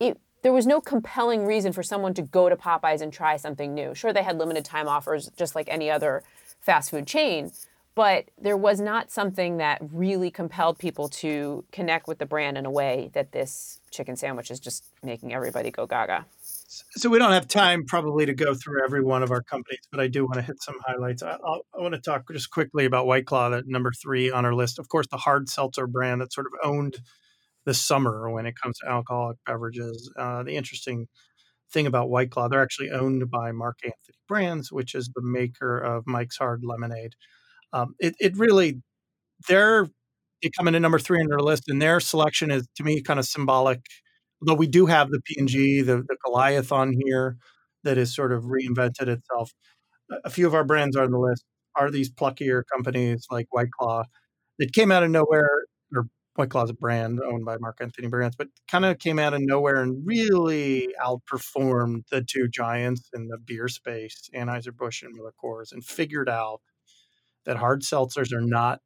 it 0.00 0.18
there 0.42 0.52
was 0.52 0.66
no 0.66 0.80
compelling 0.80 1.46
reason 1.46 1.72
for 1.72 1.84
someone 1.84 2.14
to 2.14 2.22
go 2.22 2.48
to 2.48 2.56
Popeyes 2.56 3.02
and 3.02 3.12
try 3.12 3.36
something 3.36 3.72
new. 3.72 3.94
Sure, 3.94 4.12
they 4.12 4.24
had 4.24 4.36
limited 4.36 4.64
time 4.64 4.88
offers 4.88 5.30
just 5.36 5.54
like 5.54 5.68
any 5.68 5.88
other 5.88 6.24
fast 6.60 6.90
food 6.90 7.06
chain, 7.06 7.52
but 7.94 8.30
there 8.40 8.56
was 8.56 8.80
not 8.80 9.10
something 9.10 9.58
that 9.58 9.80
really 9.92 10.30
compelled 10.30 10.78
people 10.78 11.08
to 11.08 11.64
connect 11.72 12.08
with 12.08 12.18
the 12.18 12.26
brand 12.26 12.56
in 12.56 12.64
a 12.64 12.70
way 12.70 13.10
that 13.12 13.32
this 13.32 13.80
chicken 13.90 14.16
sandwich 14.16 14.50
is 14.50 14.58
just 14.58 14.84
making 15.02 15.32
everybody 15.34 15.70
go 15.70 15.86
gaga. 15.86 16.24
So 16.92 17.10
we 17.10 17.18
don't 17.18 17.32
have 17.32 17.48
time 17.48 17.84
probably 17.84 18.24
to 18.24 18.34
go 18.34 18.54
through 18.54 18.82
every 18.82 19.02
one 19.02 19.22
of 19.22 19.30
our 19.30 19.42
companies, 19.42 19.82
but 19.90 20.00
I 20.00 20.08
do 20.08 20.24
want 20.24 20.36
to 20.36 20.42
hit 20.42 20.62
some 20.62 20.76
highlights. 20.86 21.22
I, 21.22 21.32
I 21.34 21.80
want 21.80 21.94
to 21.94 22.00
talk 22.00 22.24
just 22.32 22.50
quickly 22.50 22.86
about 22.86 23.06
White 23.06 23.26
Claw, 23.26 23.50
that 23.50 23.66
number 23.66 23.92
three 23.92 24.30
on 24.30 24.46
our 24.46 24.54
list. 24.54 24.78
Of 24.78 24.88
course, 24.88 25.06
the 25.10 25.18
hard 25.18 25.50
seltzer 25.50 25.86
brand 25.86 26.22
that 26.22 26.32
sort 26.32 26.46
of 26.46 26.52
owned 26.64 26.96
the 27.66 27.74
summer 27.74 28.30
when 28.30 28.46
it 28.46 28.54
comes 28.60 28.78
to 28.78 28.90
alcoholic 28.90 29.36
beverages. 29.46 30.10
Uh, 30.18 30.42
the 30.42 30.56
interesting 30.56 31.08
thing 31.72 31.86
about 31.86 32.08
White 32.08 32.30
Claw, 32.30 32.48
they're 32.48 32.62
actually 32.62 32.90
owned 32.90 33.30
by 33.30 33.52
Mark 33.52 33.78
Anthony 33.84 34.16
Brands, 34.26 34.72
which 34.72 34.94
is 34.94 35.10
the 35.14 35.22
maker 35.22 35.78
of 35.78 36.06
Mike's 36.06 36.38
Hard 36.38 36.62
Lemonade. 36.64 37.14
Um, 37.72 37.94
it, 37.98 38.14
it 38.20 38.36
really, 38.36 38.82
they're, 39.48 39.88
they 40.42 40.50
come 40.56 40.68
in 40.68 40.74
at 40.74 40.82
number 40.82 40.98
three 40.98 41.20
on 41.20 41.28
their 41.28 41.40
list, 41.40 41.64
and 41.68 41.80
their 41.80 42.00
selection 42.00 42.50
is 42.50 42.66
to 42.76 42.84
me 42.84 43.00
kind 43.02 43.20
of 43.20 43.26
symbolic. 43.26 43.80
Although 44.40 44.58
we 44.58 44.66
do 44.66 44.86
have 44.86 45.10
the 45.10 45.20
P&G, 45.20 45.82
the, 45.82 45.98
the 45.98 46.16
Goliath 46.24 46.72
on 46.72 46.92
here 47.04 47.36
that 47.84 47.96
has 47.96 48.14
sort 48.14 48.32
of 48.32 48.44
reinvented 48.44 49.08
itself. 49.08 49.52
A 50.24 50.30
few 50.30 50.46
of 50.46 50.54
our 50.54 50.64
brands 50.64 50.96
are 50.96 51.04
on 51.04 51.12
the 51.12 51.18
list 51.18 51.44
are 51.76 51.90
these 51.90 52.10
pluckier 52.10 52.62
companies 52.72 53.26
like 53.30 53.46
White 53.50 53.70
Claw 53.70 54.04
that 54.58 54.72
came 54.72 54.92
out 54.92 55.02
of 55.02 55.10
nowhere 55.10 55.48
or 55.94 56.06
White 56.34 56.50
Claw's 56.50 56.70
a 56.70 56.74
brand 56.74 57.20
owned 57.24 57.44
by 57.44 57.56
Mark 57.58 57.78
Anthony 57.80 58.08
Brands, 58.08 58.36
but 58.36 58.48
kind 58.70 58.84
of 58.84 58.98
came 58.98 59.18
out 59.18 59.34
of 59.34 59.40
nowhere 59.42 59.82
and 59.82 60.06
really 60.06 60.88
outperformed 61.02 62.02
the 62.10 62.22
two 62.22 62.48
giants 62.48 63.08
in 63.14 63.28
the 63.28 63.38
beer 63.38 63.68
space, 63.68 64.30
Anheuser-Busch 64.34 65.02
and 65.02 65.14
Miller 65.14 65.34
Coors, 65.42 65.72
and 65.72 65.84
figured 65.84 66.28
out 66.28 66.60
that 67.46 67.56
hard 67.56 67.82
seltzers 67.82 68.32
are 68.32 68.40
not 68.40 68.80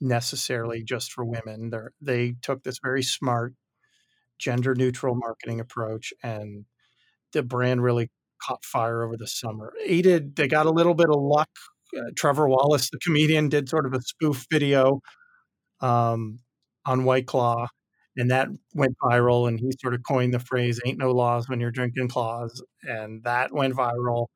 necessarily 0.00 0.82
just 0.82 1.12
for 1.12 1.24
women. 1.24 1.70
They're, 1.70 1.92
they 2.00 2.34
took 2.42 2.62
this 2.62 2.78
very 2.82 3.02
smart, 3.02 3.54
gender 4.38 4.74
neutral 4.74 5.14
marketing 5.14 5.60
approach, 5.60 6.12
and 6.22 6.64
the 7.32 7.42
brand 7.42 7.82
really 7.82 8.10
caught 8.42 8.64
fire 8.64 9.02
over 9.02 9.16
the 9.16 9.26
summer. 9.26 9.72
Aided, 9.84 10.36
they 10.36 10.48
got 10.48 10.66
a 10.66 10.70
little 10.70 10.94
bit 10.94 11.08
of 11.08 11.20
luck. 11.20 11.50
Uh, 11.96 12.10
Trevor 12.16 12.48
Wallace, 12.48 12.90
the 12.90 12.98
comedian, 12.98 13.48
did 13.48 13.68
sort 13.68 13.86
of 13.86 13.92
a 13.94 14.00
spoof 14.00 14.46
video 14.50 15.00
um, 15.80 16.38
on 16.86 17.04
White 17.04 17.26
Claw, 17.26 17.68
and 18.16 18.30
that 18.30 18.48
went 18.74 18.96
viral. 19.02 19.46
And 19.46 19.60
he 19.60 19.70
sort 19.80 19.94
of 19.94 20.00
coined 20.08 20.34
the 20.34 20.38
phrase 20.38 20.80
"Ain't 20.86 20.98
no 20.98 21.12
laws 21.12 21.48
when 21.48 21.60
you're 21.60 21.70
drinking 21.70 22.08
claws," 22.08 22.62
and 22.82 23.22
that 23.24 23.52
went 23.52 23.74
viral. 23.74 24.26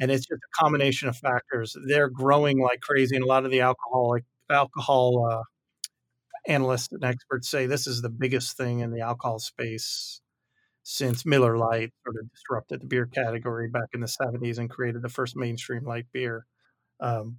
And 0.00 0.10
it's 0.10 0.26
just 0.26 0.40
a 0.42 0.62
combination 0.62 1.08
of 1.08 1.16
factors. 1.16 1.76
They're 1.86 2.08
growing 2.08 2.60
like 2.60 2.80
crazy, 2.80 3.16
and 3.16 3.24
a 3.24 3.28
lot 3.28 3.44
of 3.44 3.50
the 3.50 3.60
alcoholic 3.60 4.24
alcohol 4.50 5.26
uh, 5.30 5.42
analysts 6.46 6.92
and 6.92 7.04
experts 7.04 7.48
say 7.48 7.66
this 7.66 7.86
is 7.86 8.02
the 8.02 8.10
biggest 8.10 8.56
thing 8.56 8.80
in 8.80 8.90
the 8.92 9.00
alcohol 9.00 9.38
space 9.38 10.20
since 10.84 11.24
Miller 11.24 11.56
Lite 11.56 11.92
sort 12.04 12.16
of 12.20 12.30
disrupted 12.32 12.82
the 12.82 12.86
beer 12.86 13.06
category 13.06 13.68
back 13.68 13.88
in 13.94 14.00
the 14.00 14.08
70s 14.08 14.58
and 14.58 14.68
created 14.70 15.02
the 15.02 15.08
first 15.08 15.36
mainstream 15.36 15.84
light 15.84 16.06
beer. 16.12 16.46
Um, 17.00 17.38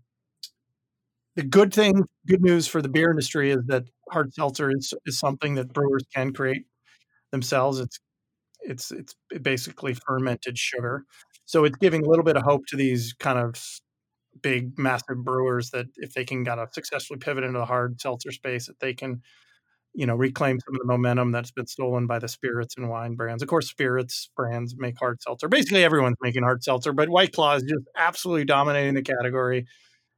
the 1.36 1.44
good 1.44 1.74
thing, 1.74 2.04
good 2.28 2.42
news 2.42 2.68
for 2.68 2.82
the 2.82 2.90
beer 2.90 3.10
industry 3.10 3.52
is 3.52 3.60
that 3.68 3.84
hard 4.12 4.34
seltzer 4.34 4.72
is, 4.72 4.94
is 5.06 5.18
something 5.20 5.56
that 5.56 5.74
brewers 5.74 6.06
can 6.14 6.32
create 6.34 6.66
themselves. 7.32 7.80
It's 7.80 8.00
it's 8.62 8.92
it's 8.92 9.16
basically 9.42 9.94
fermented 9.94 10.58
sugar, 10.58 11.06
so 11.46 11.66
it's 11.66 11.78
giving 11.78 12.06
a 12.06 12.10
little 12.10 12.26
bit 12.26 12.38
of 12.38 12.44
hope 12.44 12.66
to 12.68 12.76
these 12.76 13.14
kind 13.20 13.40
of 13.40 13.62
big, 14.42 14.78
massive 14.78 15.24
brewers 15.24 15.70
that 15.72 15.88
if 15.98 16.14
they 16.14 16.26
can 16.26 16.44
kind 16.46 16.60
of 16.60 16.70
successfully 16.74 17.20
pivot 17.20 17.44
into 17.44 17.60
the 17.60 17.66
hard 17.66 18.00
seltzer 18.02 18.32
space, 18.32 18.68
that 18.68 18.80
they 18.80 18.94
can, 18.94 19.22
you 19.94 20.06
know, 20.06 20.16
reclaim 20.16 20.60
some 20.60 20.76
of 20.76 20.80
the 20.80 20.88
momentum 20.88 21.32
that's 21.32 21.52
been 21.52 21.68
stolen 21.68 22.08
by 22.08 22.20
the 22.20 22.28
spirits 22.28 22.76
and 22.78 22.90
wine 22.90 23.16
brands. 23.16 23.44
Of 23.44 23.50
course, 23.50 23.70
spirits 23.70 24.30
brands 24.36 24.76
make 24.78 24.98
hard 24.98 25.22
seltzer. 25.22 25.48
Basically, 25.48 25.84
everyone's 25.84 26.18
making 26.22 26.44
hard 26.44 26.64
seltzer, 26.64 26.94
but 26.94 27.10
White 27.10 27.34
Claw 27.34 27.56
is 27.56 27.64
just 27.64 27.86
absolutely 27.96 28.46
dominating 28.46 28.96
the 28.96 29.04
category 29.04 29.66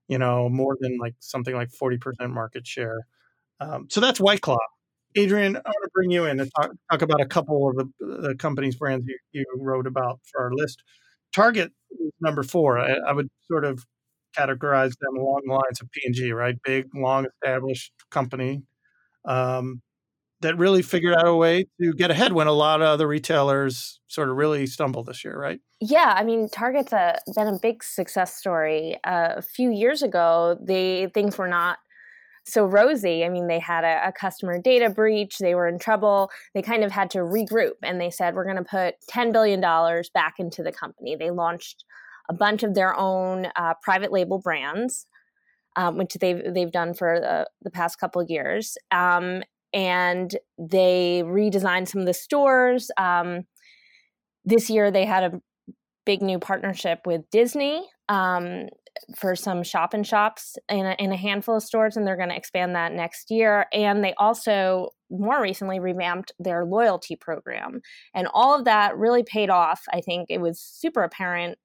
you 0.07 0.17
know, 0.17 0.49
more 0.49 0.77
than 0.79 0.97
like 0.99 1.15
something 1.19 1.55
like 1.55 1.69
40% 1.69 2.29
market 2.29 2.67
share. 2.67 3.07
Um, 3.59 3.87
so 3.89 4.01
that's 4.01 4.19
White 4.19 4.41
Claw. 4.41 4.57
Adrianne, 5.17 5.55
I 5.55 5.69
want 5.69 5.83
to 5.83 5.89
bring 5.93 6.11
you 6.11 6.25
in 6.25 6.39
and 6.39 6.51
talk, 6.59 6.71
talk 6.91 7.01
about 7.01 7.21
a 7.21 7.25
couple 7.25 7.69
of 7.69 7.77
the, 7.77 8.27
the 8.27 8.35
companies' 8.35 8.75
brands 8.75 9.05
you, 9.07 9.17
you, 9.31 9.45
wrote 9.57 9.87
about 9.87 10.19
for 10.29 10.41
our 10.41 10.51
list. 10.51 10.83
Target 11.35 11.71
is 11.91 12.11
number 12.21 12.43
four. 12.43 12.79
I, 12.79 12.93
I, 12.93 13.11
would 13.11 13.27
sort 13.51 13.65
of 13.65 13.83
categorize 14.37 14.93
them 15.01 15.17
along 15.17 15.41
the 15.45 15.53
lines 15.53 15.81
of 15.81 15.91
P&G, 15.91 16.31
right? 16.31 16.55
Big, 16.63 16.85
long 16.95 17.25
established 17.25 17.91
company 18.09 18.63
um, 19.25 19.81
that 20.41 20.57
really 20.57 20.81
figured 20.81 21.13
out 21.13 21.27
a 21.27 21.35
way 21.35 21.65
to 21.81 21.93
get 21.93 22.09
ahead 22.09 22.31
when 22.31 22.47
a 22.47 22.53
lot 22.53 22.81
of 22.81 22.87
other 22.87 23.07
retailers 23.07 23.99
sort 24.07 24.29
of 24.29 24.37
really 24.37 24.65
stumbled 24.65 25.07
this 25.07 25.25
year, 25.25 25.37
right? 25.37 25.59
Yeah, 25.81 26.13
I 26.15 26.23
mean, 26.23 26.47
Target's 26.47 26.93
a, 26.93 27.19
been 27.35 27.47
a 27.47 27.59
big 27.61 27.83
success 27.83 28.33
story. 28.33 28.97
Uh, 29.03 29.33
a 29.35 29.41
few 29.41 29.71
years 29.71 30.03
ago, 30.03 30.57
they 30.61 31.11
things 31.13 31.37
were 31.37 31.49
not 31.49 31.79
so 32.45 32.65
rosy, 32.65 33.25
I 33.25 33.29
mean, 33.29 33.47
they 33.47 33.59
had 33.59 33.83
a, 33.83 34.07
a, 34.07 34.11
customer 34.11 34.59
data 34.61 34.89
breach, 34.89 35.39
they 35.39 35.55
were 35.55 35.67
in 35.67 35.79
trouble. 35.79 36.29
They 36.53 36.61
kind 36.61 36.83
of 36.83 36.91
had 36.91 37.09
to 37.11 37.19
regroup 37.19 37.73
and 37.81 37.99
they 37.99 38.11
said, 38.11 38.35
we're 38.35 38.43
going 38.43 38.55
to 38.57 38.63
put 38.63 38.95
$10 39.11 39.33
billion 39.33 39.59
back 40.13 40.35
into 40.37 40.61
the 40.61 40.71
company. 40.71 41.15
They 41.15 41.31
launched 41.31 41.83
a 42.29 42.33
bunch 42.33 42.63
of 42.63 42.75
their 42.75 42.95
own 42.95 43.47
uh, 43.55 43.73
private 43.81 44.11
label 44.11 44.39
brands. 44.39 45.07
Um, 45.77 45.97
which 45.97 46.13
they've 46.13 46.41
they've 46.53 46.71
done 46.71 46.93
for 46.93 47.19
the, 47.19 47.49
the 47.61 47.69
past 47.69 47.99
couple 47.99 48.21
of 48.21 48.29
years, 48.29 48.77
um, 48.91 49.43
and 49.73 50.33
they 50.57 51.21
redesigned 51.25 51.89
some 51.89 51.99
of 51.99 52.07
the 52.07 52.13
stores. 52.13 52.89
Um, 52.97 53.41
this 54.45 54.69
year, 54.69 54.89
they 54.89 55.03
had 55.03 55.23
a 55.25 55.41
big 56.05 56.21
new 56.21 56.39
partnership 56.39 57.01
with 57.05 57.29
Disney 57.29 57.85
um, 58.07 58.69
for 59.15 59.35
some 59.35 59.63
shop 59.63 59.93
and 59.93 60.05
shops 60.05 60.57
in 60.69 60.85
a, 60.85 60.95
in 60.99 61.11
a 61.11 61.17
handful 61.17 61.57
of 61.57 61.63
stores, 61.63 61.97
and 61.97 62.05
they're 62.05 62.17
going 62.17 62.29
to 62.29 62.35
expand 62.35 62.75
that 62.75 62.93
next 62.93 63.29
year. 63.29 63.65
And 63.73 64.03
they 64.03 64.13
also 64.17 64.89
more 65.09 65.41
recently 65.41 65.79
revamped 65.79 66.31
their 66.39 66.65
loyalty 66.65 67.15
program, 67.15 67.81
and 68.13 68.27
all 68.33 68.57
of 68.57 68.65
that 68.65 68.97
really 68.97 69.23
paid 69.23 69.49
off. 69.49 69.83
I 69.93 70.01
think 70.01 70.27
it 70.29 70.41
was 70.41 70.59
super 70.59 71.03
apparent 71.03 71.57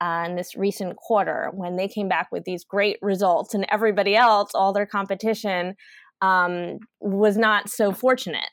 uh, 0.00 0.24
in 0.26 0.36
this 0.36 0.56
recent 0.56 0.96
quarter 0.96 1.50
when 1.54 1.76
they 1.76 1.88
came 1.88 2.08
back 2.08 2.28
with 2.30 2.44
these 2.44 2.64
great 2.64 2.98
results, 3.02 3.54
and 3.54 3.66
everybody 3.70 4.14
else, 4.16 4.50
all 4.54 4.72
their 4.72 4.86
competition, 4.86 5.74
um, 6.20 6.78
was 7.00 7.36
not 7.36 7.68
so 7.68 7.92
fortunate. 7.92 8.50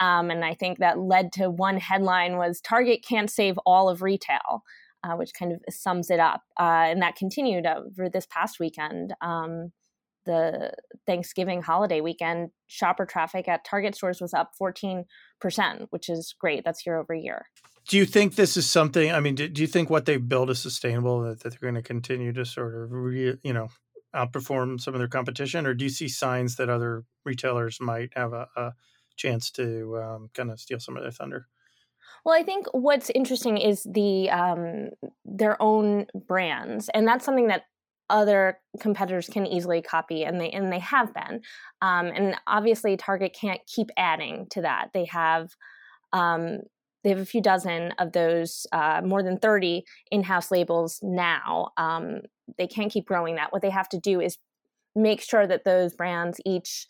Um, 0.00 0.30
and 0.30 0.44
I 0.44 0.54
think 0.54 0.78
that 0.78 0.98
led 0.98 1.32
to 1.34 1.48
one 1.48 1.78
headline 1.78 2.36
was 2.36 2.60
Target 2.60 3.04
can't 3.08 3.30
save 3.30 3.56
all 3.64 3.88
of 3.88 4.02
retail, 4.02 4.64
uh, 5.04 5.14
which 5.16 5.34
kind 5.34 5.52
of 5.52 5.60
sums 5.70 6.10
it 6.10 6.18
up. 6.18 6.42
Uh, 6.58 6.86
and 6.88 7.02
that 7.02 7.16
continued 7.16 7.66
over 7.66 8.08
this 8.08 8.26
past 8.26 8.58
weekend. 8.58 9.14
Um, 9.20 9.72
the 10.26 10.72
Thanksgiving 11.06 11.60
holiday 11.60 12.00
weekend, 12.00 12.48
shopper 12.66 13.04
traffic 13.04 13.46
at 13.46 13.64
Target 13.64 13.94
stores 13.94 14.22
was 14.22 14.32
up 14.32 14.52
14%, 14.60 15.04
which 15.90 16.08
is 16.08 16.34
great. 16.38 16.64
That's 16.64 16.86
year 16.86 16.98
over 16.98 17.14
year. 17.14 17.46
Do 17.88 17.98
you 17.98 18.06
think 18.06 18.34
this 18.34 18.56
is 18.56 18.68
something? 18.68 19.12
I 19.12 19.20
mean, 19.20 19.34
do, 19.34 19.46
do 19.46 19.60
you 19.60 19.68
think 19.68 19.90
what 19.90 20.06
they've 20.06 20.26
built 20.26 20.48
is 20.48 20.58
sustainable? 20.58 21.20
That, 21.20 21.40
that 21.40 21.50
they're 21.50 21.70
going 21.70 21.74
to 21.74 21.82
continue 21.82 22.32
to 22.32 22.46
sort 22.46 22.74
of, 22.74 22.90
re, 22.90 23.36
you 23.42 23.52
know, 23.52 23.68
outperform 24.14 24.80
some 24.80 24.94
of 24.94 24.98
their 24.98 25.08
competition, 25.08 25.66
or 25.66 25.74
do 25.74 25.84
you 25.84 25.90
see 25.90 26.08
signs 26.08 26.56
that 26.56 26.70
other 26.70 27.04
retailers 27.26 27.78
might 27.80 28.10
have 28.16 28.32
a, 28.32 28.48
a 28.56 28.72
chance 29.16 29.50
to 29.50 29.98
um, 29.98 30.30
kind 30.32 30.50
of 30.50 30.58
steal 30.58 30.80
some 30.80 30.96
of 30.96 31.02
their 31.02 31.12
thunder? 31.12 31.48
Well, 32.24 32.38
I 32.38 32.42
think 32.42 32.66
what's 32.72 33.10
interesting 33.10 33.58
is 33.58 33.82
the 33.84 34.30
um, 34.30 34.90
their 35.24 35.60
own 35.60 36.06
brands, 36.26 36.88
and 36.90 37.06
that's 37.06 37.24
something 37.24 37.48
that 37.48 37.64
other 38.10 38.58
competitors 38.80 39.28
can 39.28 39.46
easily 39.46 39.82
copy, 39.82 40.24
and 40.24 40.40
they 40.40 40.50
and 40.50 40.72
they 40.72 40.78
have 40.78 41.12
been. 41.14 41.42
Um, 41.82 42.06
and 42.06 42.36
obviously, 42.46 42.96
Target 42.96 43.36
can't 43.38 43.60
keep 43.66 43.90
adding 43.96 44.46
to 44.50 44.62
that. 44.62 44.90
They 44.94 45.04
have 45.06 45.50
um, 46.12 46.60
they 47.04 47.10
have 47.10 47.18
a 47.18 47.26
few 47.26 47.42
dozen 47.42 47.92
of 47.98 48.12
those, 48.12 48.66
uh, 48.72 49.02
more 49.04 49.22
than 49.22 49.38
30 49.38 49.84
in 50.10 50.22
house 50.22 50.50
labels 50.50 50.98
now. 51.02 51.70
Um, 51.76 52.22
they 52.56 52.66
can't 52.66 52.90
keep 52.90 53.04
growing 53.04 53.36
that. 53.36 53.52
What 53.52 53.60
they 53.60 53.70
have 53.70 53.90
to 53.90 54.00
do 54.00 54.20
is 54.20 54.38
make 54.96 55.20
sure 55.20 55.46
that 55.46 55.64
those 55.64 55.94
brands 55.94 56.40
each 56.46 56.86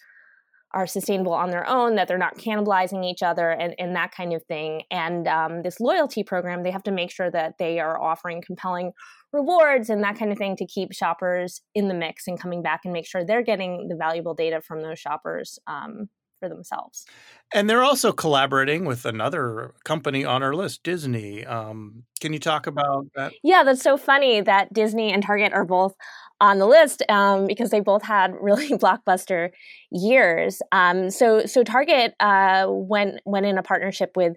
are 0.75 0.87
sustainable 0.87 1.33
on 1.33 1.51
their 1.51 1.67
own, 1.67 1.95
that 1.95 2.09
they're 2.09 2.19
not 2.19 2.37
cannibalizing 2.37 3.05
each 3.05 3.23
other, 3.23 3.51
and, 3.51 3.75
and 3.79 3.95
that 3.97 4.13
kind 4.13 4.35
of 4.35 4.43
thing. 4.45 4.83
And 4.91 5.27
um, 5.29 5.63
this 5.63 5.81
loyalty 5.81 6.25
program, 6.25 6.63
they 6.63 6.73
have 6.73 6.83
to 6.83 6.91
make 6.91 7.11
sure 7.11 7.31
that 7.31 7.55
they 7.59 7.79
are 7.79 8.01
offering 8.01 8.43
compelling 8.45 8.93
rewards 9.33 9.89
and 9.89 10.03
that 10.03 10.19
kind 10.19 10.33
of 10.33 10.39
thing 10.39 10.57
to 10.57 10.67
keep 10.67 10.93
shoppers 10.93 11.63
in 11.75 11.89
the 11.89 11.95
mix 11.95 12.27
and 12.27 12.41
coming 12.41 12.63
back 12.63 12.81
and 12.85 12.93
make 12.93 13.07
sure 13.07 13.25
they're 13.25 13.43
getting 13.43 13.89
the 13.89 13.97
valuable 13.97 14.35
data 14.35 14.61
from 14.61 14.83
those 14.83 14.99
shoppers 14.99 15.59
um, 15.67 16.09
for 16.41 16.49
themselves. 16.49 17.05
And 17.53 17.69
they're 17.71 17.83
also 17.83 18.13
collaborating 18.13 18.85
with 18.85 19.05
another 19.05 19.75
company 19.85 20.25
on 20.25 20.43
our 20.43 20.55
list, 20.55 20.83
Disney. 20.83 21.45
Um, 21.45 22.05
can 22.21 22.33
you 22.33 22.39
talk 22.39 22.67
about 22.67 23.07
that? 23.15 23.33
Yeah, 23.43 23.63
that's 23.65 23.83
so 23.83 23.97
funny 23.97 24.41
that 24.41 24.73
Disney 24.73 25.13
and 25.13 25.23
Target 25.23 25.53
are 25.53 25.65
both 25.65 25.95
on 26.41 26.59
the 26.59 26.67
list 26.67 27.03
um, 27.09 27.47
because 27.47 27.71
they 27.71 27.81
both 27.81 28.03
had 28.03 28.35
really 28.41 28.69
blockbuster 28.79 29.51
years. 29.91 30.61
Um, 30.73 31.11
so, 31.11 31.47
so 31.47 31.63
Target 31.63 32.15
uh, 32.21 32.67
went 32.69 33.21
went 33.25 33.47
in 33.47 33.59
a 33.59 33.63
partnership 33.63 34.13
with 34.17 34.37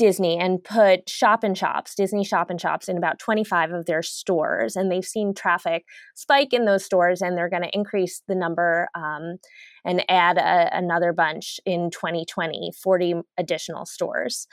Disney 0.00 0.38
and 0.38 0.64
put 0.64 1.10
shop 1.10 1.44
and 1.44 1.58
shops, 1.58 1.94
Disney 1.94 2.24
shop 2.24 2.48
and 2.48 2.58
shops, 2.58 2.88
in 2.88 2.96
about 2.96 3.18
25 3.18 3.72
of 3.72 3.84
their 3.84 4.02
stores. 4.02 4.74
And 4.74 4.90
they've 4.90 5.04
seen 5.04 5.34
traffic 5.34 5.84
spike 6.14 6.54
in 6.54 6.64
those 6.64 6.86
stores, 6.86 7.20
and 7.20 7.36
they're 7.36 7.50
going 7.50 7.64
to 7.64 7.74
increase 7.74 8.22
the 8.26 8.34
number 8.34 8.88
um, 8.94 9.36
and 9.84 10.02
add 10.08 10.38
a, 10.38 10.74
another 10.74 11.12
bunch 11.12 11.60
in 11.66 11.90
2020, 11.90 12.72
40 12.82 13.14
additional 13.36 13.84
stores. 13.84 14.46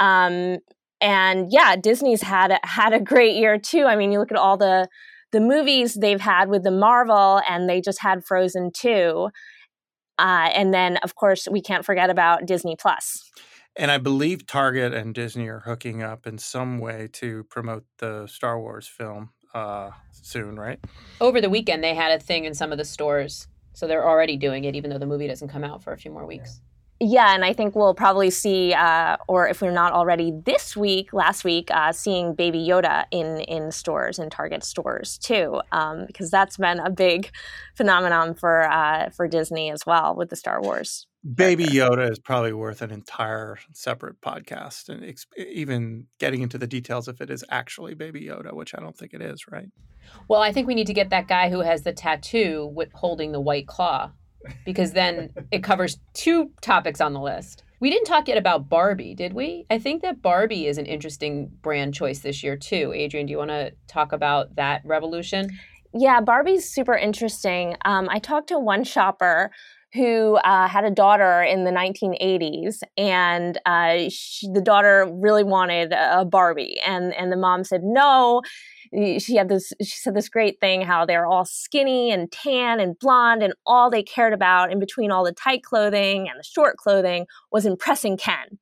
Um, 0.00 0.58
and 1.00 1.46
yeah, 1.48 1.76
Disney's 1.76 2.22
had 2.22 2.50
a, 2.50 2.58
had 2.64 2.92
a 2.92 2.98
great 2.98 3.36
year 3.36 3.56
too. 3.56 3.84
I 3.84 3.94
mean, 3.94 4.10
you 4.10 4.18
look 4.18 4.32
at 4.32 4.36
all 4.36 4.56
the 4.56 4.88
the 5.32 5.40
movies 5.40 5.94
they've 5.94 6.20
had 6.20 6.48
with 6.48 6.62
the 6.62 6.70
Marvel, 6.70 7.40
and 7.48 7.68
they 7.68 7.80
just 7.80 8.00
had 8.00 8.24
Frozen 8.24 8.72
2. 8.74 9.28
Uh, 10.18 10.50
and 10.52 10.74
then, 10.74 10.96
of 10.98 11.14
course, 11.14 11.46
we 11.50 11.60
can't 11.60 11.84
forget 11.84 12.10
about 12.10 12.46
Disney 12.46 12.76
Plus. 12.76 13.30
And 13.76 13.90
I 13.90 13.98
believe 13.98 14.46
Target 14.46 14.92
and 14.92 15.14
Disney 15.14 15.46
are 15.48 15.60
hooking 15.60 16.02
up 16.02 16.26
in 16.26 16.38
some 16.38 16.78
way 16.78 17.08
to 17.12 17.44
promote 17.44 17.84
the 17.98 18.26
Star 18.26 18.58
Wars 18.58 18.88
film 18.88 19.30
uh, 19.54 19.90
soon, 20.10 20.56
right? 20.56 20.80
Over 21.20 21.40
the 21.40 21.50
weekend, 21.50 21.84
they 21.84 21.94
had 21.94 22.10
a 22.10 22.18
thing 22.18 22.44
in 22.44 22.54
some 22.54 22.72
of 22.72 22.78
the 22.78 22.84
stores. 22.84 23.46
So 23.74 23.86
they're 23.86 24.06
already 24.06 24.36
doing 24.36 24.64
it, 24.64 24.74
even 24.74 24.90
though 24.90 24.98
the 24.98 25.06
movie 25.06 25.28
doesn't 25.28 25.48
come 25.48 25.62
out 25.62 25.84
for 25.84 25.92
a 25.92 25.96
few 25.96 26.10
more 26.10 26.26
weeks. 26.26 26.60
Yeah, 26.60 26.77
and 27.00 27.44
I 27.44 27.52
think 27.52 27.76
we'll 27.76 27.94
probably 27.94 28.30
see, 28.30 28.74
uh, 28.74 29.16
or 29.28 29.48
if 29.48 29.62
we're 29.62 29.70
not 29.70 29.92
already 29.92 30.32
this 30.44 30.76
week, 30.76 31.12
last 31.12 31.44
week, 31.44 31.70
uh, 31.70 31.92
seeing 31.92 32.34
Baby 32.34 32.66
Yoda 32.66 33.04
in 33.10 33.38
in 33.42 33.70
stores 33.70 34.18
in 34.18 34.30
Target 34.30 34.64
stores 34.64 35.16
too, 35.18 35.60
um, 35.70 36.06
because 36.06 36.30
that's 36.30 36.56
been 36.56 36.80
a 36.80 36.90
big 36.90 37.30
phenomenon 37.76 38.34
for 38.34 38.68
uh, 38.68 39.10
for 39.10 39.28
Disney 39.28 39.70
as 39.70 39.86
well 39.86 40.16
with 40.16 40.30
the 40.30 40.36
Star 40.36 40.60
Wars. 40.60 41.06
Baby 41.34 41.64
Yoda 41.64 42.10
is 42.10 42.18
probably 42.18 42.52
worth 42.52 42.82
an 42.82 42.90
entire 42.90 43.58
separate 43.72 44.20
podcast, 44.20 44.88
and 44.88 45.04
ex- 45.04 45.26
even 45.36 46.06
getting 46.18 46.42
into 46.42 46.58
the 46.58 46.66
details 46.66 47.06
if 47.06 47.20
it 47.20 47.30
is 47.30 47.44
actually 47.50 47.94
Baby 47.94 48.22
Yoda, 48.22 48.52
which 48.52 48.74
I 48.74 48.80
don't 48.80 48.96
think 48.96 49.14
it 49.14 49.22
is, 49.22 49.46
right? 49.48 49.68
Well, 50.26 50.40
I 50.40 50.52
think 50.52 50.66
we 50.66 50.74
need 50.74 50.86
to 50.86 50.94
get 50.94 51.10
that 51.10 51.28
guy 51.28 51.50
who 51.50 51.60
has 51.60 51.82
the 51.82 51.92
tattoo 51.92 52.70
with 52.74 52.92
holding 52.92 53.32
the 53.32 53.40
white 53.40 53.66
claw 53.66 54.10
because 54.64 54.92
then 54.92 55.30
it 55.50 55.62
covers 55.62 55.98
two 56.14 56.50
topics 56.60 57.00
on 57.00 57.12
the 57.12 57.20
list. 57.20 57.64
We 57.80 57.90
didn't 57.90 58.06
talk 58.06 58.26
yet 58.26 58.38
about 58.38 58.68
Barbie, 58.68 59.14
did 59.14 59.34
we? 59.34 59.64
I 59.70 59.78
think 59.78 60.02
that 60.02 60.20
Barbie 60.20 60.66
is 60.66 60.78
an 60.78 60.86
interesting 60.86 61.48
brand 61.62 61.94
choice 61.94 62.20
this 62.20 62.42
year, 62.42 62.56
too. 62.56 62.88
Adrianne, 62.88 63.26
do 63.26 63.30
you 63.30 63.38
want 63.38 63.50
to 63.50 63.72
talk 63.86 64.12
about 64.12 64.56
that 64.56 64.82
revolution? 64.84 65.56
Yeah, 65.94 66.20
Barbie's 66.20 66.68
super 66.68 66.96
interesting. 66.96 67.76
Um, 67.84 68.08
I 68.10 68.18
talked 68.18 68.48
to 68.48 68.58
one 68.58 68.82
shopper 68.82 69.52
who 69.94 70.34
uh, 70.36 70.68
had 70.68 70.84
a 70.84 70.90
daughter 70.90 71.42
in 71.42 71.64
the 71.64 71.70
1980s, 71.70 72.82
and 72.96 73.58
uh, 73.64 74.10
she, 74.10 74.50
the 74.52 74.60
daughter 74.60 75.08
really 75.10 75.44
wanted 75.44 75.92
a 75.92 76.24
Barbie, 76.24 76.78
and 76.86 77.14
and 77.14 77.32
the 77.32 77.36
mom 77.36 77.64
said 77.64 77.82
no. 77.82 78.42
She 78.92 79.36
had 79.36 79.48
this. 79.48 79.72
She 79.80 79.96
said 79.96 80.14
this 80.14 80.28
great 80.28 80.60
thing 80.60 80.82
how 80.82 81.04
they're 81.04 81.26
all 81.26 81.44
skinny 81.44 82.10
and 82.10 82.30
tan 82.30 82.80
and 82.80 82.98
blonde, 82.98 83.42
and 83.42 83.54
all 83.66 83.90
they 83.90 84.02
cared 84.02 84.32
about 84.32 84.72
in 84.72 84.78
between 84.78 85.10
all 85.10 85.24
the 85.24 85.32
tight 85.32 85.62
clothing 85.62 86.28
and 86.28 86.38
the 86.38 86.44
short 86.44 86.76
clothing 86.76 87.26
was 87.52 87.66
impressing 87.66 88.16
Ken. 88.16 88.58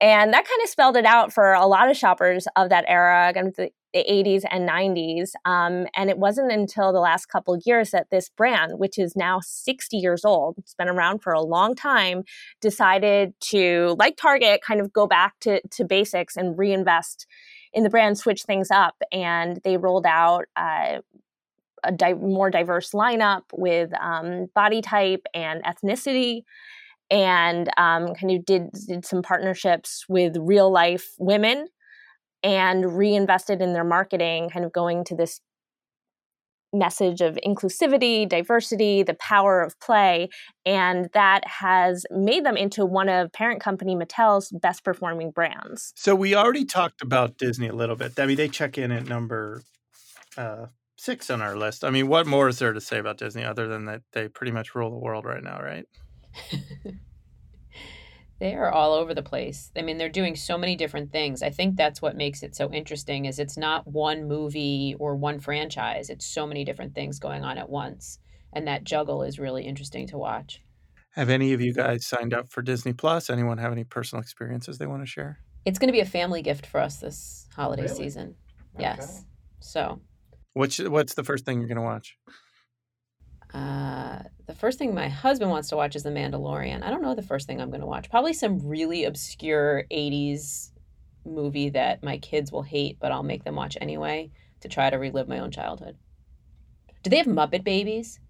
And 0.00 0.32
that 0.32 0.46
kind 0.46 0.62
of 0.62 0.68
spelled 0.68 0.96
it 0.96 1.04
out 1.04 1.32
for 1.32 1.52
a 1.52 1.66
lot 1.66 1.90
of 1.90 1.96
shoppers 1.96 2.46
of 2.54 2.68
that 2.68 2.84
era, 2.86 3.32
kind 3.34 3.48
of 3.48 3.56
the, 3.56 3.70
the 3.92 4.04
80s 4.08 4.44
and 4.48 4.68
90s. 4.68 5.30
Um, 5.44 5.86
and 5.96 6.08
it 6.08 6.18
wasn't 6.18 6.52
until 6.52 6.92
the 6.92 7.00
last 7.00 7.26
couple 7.26 7.52
of 7.52 7.62
years 7.66 7.90
that 7.90 8.08
this 8.10 8.28
brand, 8.28 8.78
which 8.78 8.96
is 8.96 9.16
now 9.16 9.40
60 9.42 9.96
years 9.96 10.24
old, 10.24 10.54
it's 10.58 10.74
been 10.74 10.88
around 10.88 11.20
for 11.20 11.32
a 11.32 11.40
long 11.40 11.74
time, 11.74 12.22
decided 12.60 13.32
to, 13.50 13.96
like 13.98 14.16
Target, 14.16 14.60
kind 14.62 14.80
of 14.80 14.92
go 14.92 15.08
back 15.08 15.34
to, 15.40 15.60
to 15.70 15.84
basics 15.84 16.36
and 16.36 16.56
reinvest 16.56 17.26
in 17.72 17.82
the 17.82 17.90
brand, 17.90 18.18
switch 18.18 18.42
things 18.42 18.70
up. 18.70 18.94
And 19.12 19.60
they 19.64 19.76
rolled 19.76 20.06
out 20.06 20.44
uh, 20.56 20.98
a 21.84 21.92
di- 21.92 22.14
more 22.14 22.50
diverse 22.50 22.90
lineup 22.90 23.42
with 23.52 23.90
um, 24.00 24.46
body 24.54 24.80
type 24.80 25.26
and 25.34 25.62
ethnicity 25.64 26.42
and 27.10 27.68
um, 27.76 28.14
kind 28.14 28.32
of 28.32 28.44
did, 28.44 28.70
did 28.86 29.04
some 29.04 29.22
partnerships 29.22 30.04
with 30.08 30.36
real 30.38 30.70
life 30.70 31.08
women 31.18 31.68
and 32.42 32.96
reinvested 32.96 33.60
in 33.60 33.72
their 33.72 33.84
marketing, 33.84 34.50
kind 34.50 34.64
of 34.64 34.72
going 34.72 35.04
to 35.04 35.16
this 35.16 35.40
message 36.72 37.20
of 37.20 37.38
inclusivity, 37.46 38.28
diversity, 38.28 39.02
the 39.02 39.14
power 39.14 39.60
of 39.60 39.78
play, 39.80 40.28
and 40.66 41.08
that 41.14 41.46
has 41.46 42.04
made 42.10 42.44
them 42.44 42.56
into 42.56 42.84
one 42.84 43.08
of 43.08 43.32
parent 43.32 43.60
company 43.60 43.94
Mattel's 43.96 44.50
best 44.50 44.84
performing 44.84 45.30
brands. 45.30 45.92
So 45.96 46.14
we 46.14 46.34
already 46.34 46.64
talked 46.64 47.02
about 47.02 47.38
Disney 47.38 47.68
a 47.68 47.74
little 47.74 47.96
bit. 47.96 48.18
I 48.18 48.26
mean, 48.26 48.36
they 48.36 48.48
check 48.48 48.78
in 48.78 48.92
at 48.92 49.06
number 49.06 49.62
uh, 50.36 50.66
six 50.96 51.30
on 51.30 51.40
our 51.40 51.56
list. 51.56 51.84
I 51.84 51.90
mean, 51.90 52.08
what 52.08 52.26
more 52.26 52.48
is 52.48 52.58
there 52.58 52.72
to 52.72 52.80
say 52.80 52.98
about 52.98 53.18
Disney 53.18 53.44
other 53.44 53.68
than 53.68 53.86
that 53.86 54.02
they 54.12 54.28
pretty 54.28 54.52
much 54.52 54.74
rule 54.74 54.90
the 54.90 54.96
world 54.96 55.24
right 55.24 55.42
now, 55.42 55.60
right? 55.60 55.86
they 58.38 58.54
are 58.54 58.70
all 58.70 58.92
over 58.92 59.14
the 59.14 59.22
place. 59.22 59.72
I 59.76 59.82
mean, 59.82 59.98
they're 59.98 60.08
doing 60.08 60.36
so 60.36 60.56
many 60.56 60.76
different 60.76 61.10
things. 61.10 61.42
I 61.42 61.50
think 61.50 61.76
that's 61.76 62.00
what 62.00 62.16
makes 62.16 62.42
it 62.42 62.54
so 62.54 62.70
interesting 62.70 63.24
is 63.24 63.38
it's 63.38 63.56
not 63.56 63.86
one 63.86 64.28
movie 64.28 64.94
or 64.98 65.16
one 65.16 65.40
franchise. 65.40 66.08
It's 66.08 66.26
so 66.26 66.46
many 66.46 66.64
different 66.64 66.94
things 66.94 67.18
going 67.18 67.44
on 67.44 67.58
at 67.58 67.68
once. 67.68 68.18
And 68.52 68.66
that 68.68 68.84
juggle 68.84 69.22
is 69.22 69.38
really 69.38 69.64
interesting 69.64 70.06
to 70.08 70.18
watch. 70.18 70.62
Have 71.12 71.30
any 71.30 71.52
of 71.52 71.60
you 71.60 71.74
guys 71.74 72.06
signed 72.06 72.32
up 72.32 72.48
for 72.48 72.62
Disney 72.62 72.92
Plus? 72.92 73.28
Anyone 73.28 73.58
have 73.58 73.72
any 73.72 73.84
personal 73.84 74.22
experiences 74.22 74.78
they 74.78 74.86
want 74.86 75.02
to 75.02 75.06
share? 75.06 75.40
It's 75.64 75.78
going 75.78 75.88
to 75.88 75.92
be 75.92 76.00
a 76.00 76.06
family 76.06 76.42
gift 76.42 76.64
for 76.64 76.80
us 76.80 76.98
this 76.98 77.48
holiday 77.54 77.82
really? 77.82 77.94
season. 77.94 78.36
Okay. 78.76 78.84
Yes. 78.84 79.24
So, 79.58 80.00
what's 80.52 80.78
what's 80.78 81.14
the 81.14 81.24
first 81.24 81.44
thing 81.44 81.58
you're 81.58 81.68
going 81.68 81.76
to 81.76 81.82
watch? 81.82 82.16
Uh, 83.54 84.20
the 84.46 84.54
first 84.54 84.78
thing 84.78 84.94
my 84.94 85.08
husband 85.08 85.50
wants 85.50 85.68
to 85.68 85.76
watch 85.76 85.96
is 85.96 86.02
The 86.02 86.10
Mandalorian. 86.10 86.82
I 86.82 86.90
don't 86.90 87.02
know 87.02 87.14
the 87.14 87.22
first 87.22 87.46
thing 87.46 87.60
I'm 87.60 87.70
going 87.70 87.80
to 87.80 87.86
watch. 87.86 88.10
Probably 88.10 88.32
some 88.32 88.58
really 88.58 89.04
obscure 89.04 89.84
80s 89.90 90.70
movie 91.24 91.70
that 91.70 92.02
my 92.02 92.18
kids 92.18 92.52
will 92.52 92.62
hate, 92.62 92.98
but 93.00 93.12
I'll 93.12 93.22
make 93.22 93.44
them 93.44 93.54
watch 93.54 93.76
anyway 93.80 94.30
to 94.60 94.68
try 94.68 94.90
to 94.90 94.96
relive 94.96 95.28
my 95.28 95.38
own 95.38 95.50
childhood. 95.50 95.96
Do 97.02 97.10
they 97.10 97.18
have 97.18 97.26
Muppet 97.26 97.64
Babies? 97.64 98.20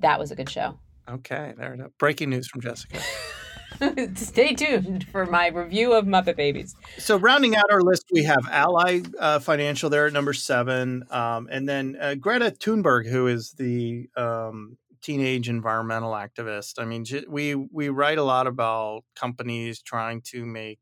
That 0.00 0.18
was 0.18 0.30
a 0.30 0.36
good 0.36 0.50
show. 0.50 0.78
Okay, 1.08 1.54
there 1.56 1.74
it 1.74 1.80
is. 1.80 1.86
Breaking 1.98 2.30
news 2.30 2.48
from 2.48 2.60
Jessica. 2.60 3.00
Stay 4.14 4.54
tuned 4.54 5.06
for 5.08 5.26
my 5.26 5.48
review 5.48 5.92
of 5.92 6.04
Muppet 6.04 6.36
Babies. 6.36 6.74
So, 6.98 7.16
rounding 7.16 7.56
out 7.56 7.70
our 7.70 7.82
list, 7.82 8.06
we 8.12 8.24
have 8.24 8.46
Ally 8.50 9.02
uh, 9.18 9.38
Financial 9.38 9.90
there 9.90 10.06
at 10.06 10.12
number 10.12 10.32
seven, 10.32 11.04
um, 11.10 11.48
and 11.50 11.68
then 11.68 11.96
uh, 12.00 12.14
Greta 12.14 12.50
Thunberg, 12.50 13.08
who 13.08 13.26
is 13.26 13.52
the 13.52 14.08
um, 14.16 14.76
teenage 15.02 15.48
environmental 15.48 16.12
activist. 16.12 16.74
I 16.78 16.84
mean, 16.84 17.04
we 17.28 17.54
we 17.54 17.88
write 17.88 18.18
a 18.18 18.24
lot 18.24 18.46
about 18.46 19.02
companies 19.14 19.82
trying 19.82 20.22
to 20.26 20.44
make 20.44 20.80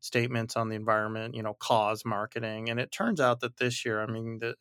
statements 0.00 0.56
on 0.56 0.68
the 0.68 0.76
environment, 0.76 1.34
you 1.34 1.42
know, 1.42 1.54
cause 1.58 2.04
marketing, 2.04 2.70
and 2.70 2.78
it 2.78 2.92
turns 2.92 3.20
out 3.20 3.40
that 3.40 3.56
this 3.58 3.84
year, 3.84 4.02
I 4.02 4.06
mean, 4.06 4.38
the 4.40 4.54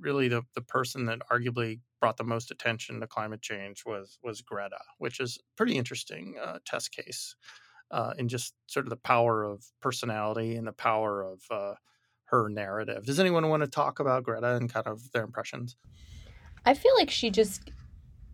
really 0.00 0.28
the 0.28 0.42
the 0.54 0.62
person 0.62 1.06
that 1.06 1.20
arguably 1.30 1.80
brought 2.04 2.18
the 2.18 2.22
most 2.22 2.50
attention 2.50 3.00
to 3.00 3.06
climate 3.06 3.40
change 3.40 3.82
was 3.86 4.18
was 4.22 4.42
Greta, 4.42 4.76
which 4.98 5.20
is 5.20 5.38
pretty 5.56 5.78
interesting 5.78 6.34
uh, 6.38 6.58
test 6.66 6.92
case 6.92 7.34
uh, 7.90 8.12
in 8.18 8.28
just 8.28 8.52
sort 8.66 8.84
of 8.84 8.90
the 8.90 8.96
power 8.96 9.42
of 9.42 9.64
personality 9.80 10.54
and 10.54 10.66
the 10.66 10.72
power 10.74 11.22
of 11.22 11.40
uh, 11.50 11.72
her 12.26 12.50
narrative. 12.50 13.06
Does 13.06 13.18
anyone 13.18 13.48
want 13.48 13.62
to 13.62 13.66
talk 13.66 14.00
about 14.00 14.22
Greta 14.22 14.54
and 14.56 14.70
kind 14.70 14.86
of 14.86 15.12
their 15.12 15.24
impressions? 15.24 15.76
I 16.66 16.74
feel 16.74 16.94
like 16.98 17.08
she 17.08 17.30
just 17.30 17.70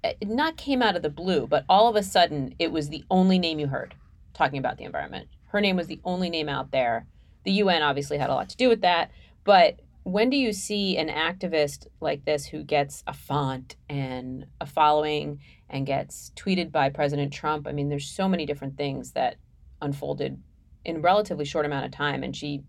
eh, 0.02 0.14
not 0.24 0.56
came 0.56 0.82
out 0.82 0.96
of 0.96 1.02
the 1.02 1.08
blue, 1.08 1.46
but 1.46 1.64
all 1.68 1.86
of 1.86 1.94
a 1.94 2.02
sudden 2.02 2.56
it 2.58 2.72
was 2.72 2.88
the 2.88 3.04
only 3.08 3.38
name 3.38 3.60
you 3.60 3.68
heard 3.68 3.94
talking 4.34 4.58
about 4.58 4.78
the 4.78 4.84
environment. 4.84 5.28
Her 5.46 5.60
name 5.60 5.76
was 5.76 5.86
the 5.86 6.00
only 6.04 6.28
name 6.28 6.48
out 6.48 6.72
there. 6.72 7.06
The 7.44 7.52
UN 7.52 7.82
obviously 7.82 8.18
had 8.18 8.30
a 8.30 8.34
lot 8.34 8.48
to 8.48 8.56
do 8.56 8.68
with 8.68 8.80
that, 8.80 9.12
but 9.44 9.78
when 10.04 10.30
do 10.30 10.36
you 10.36 10.52
see 10.52 10.96
an 10.96 11.08
activist 11.08 11.86
like 12.00 12.24
this 12.24 12.46
who 12.46 12.62
gets 12.62 13.02
a 13.06 13.12
font 13.12 13.76
and 13.88 14.46
a 14.60 14.66
following 14.66 15.40
and 15.68 15.86
gets 15.86 16.32
tweeted 16.36 16.72
by 16.72 16.88
President 16.88 17.32
Trump? 17.32 17.66
I 17.66 17.72
mean, 17.72 17.88
there's 17.88 18.08
so 18.08 18.28
many 18.28 18.46
different 18.46 18.76
things 18.76 19.12
that 19.12 19.36
unfolded 19.82 20.42
in 20.84 20.96
a 20.96 21.00
relatively 21.00 21.44
short 21.44 21.66
amount 21.66 21.84
of 21.84 21.92
time, 21.92 22.22
and 22.22 22.34
she 22.34 22.62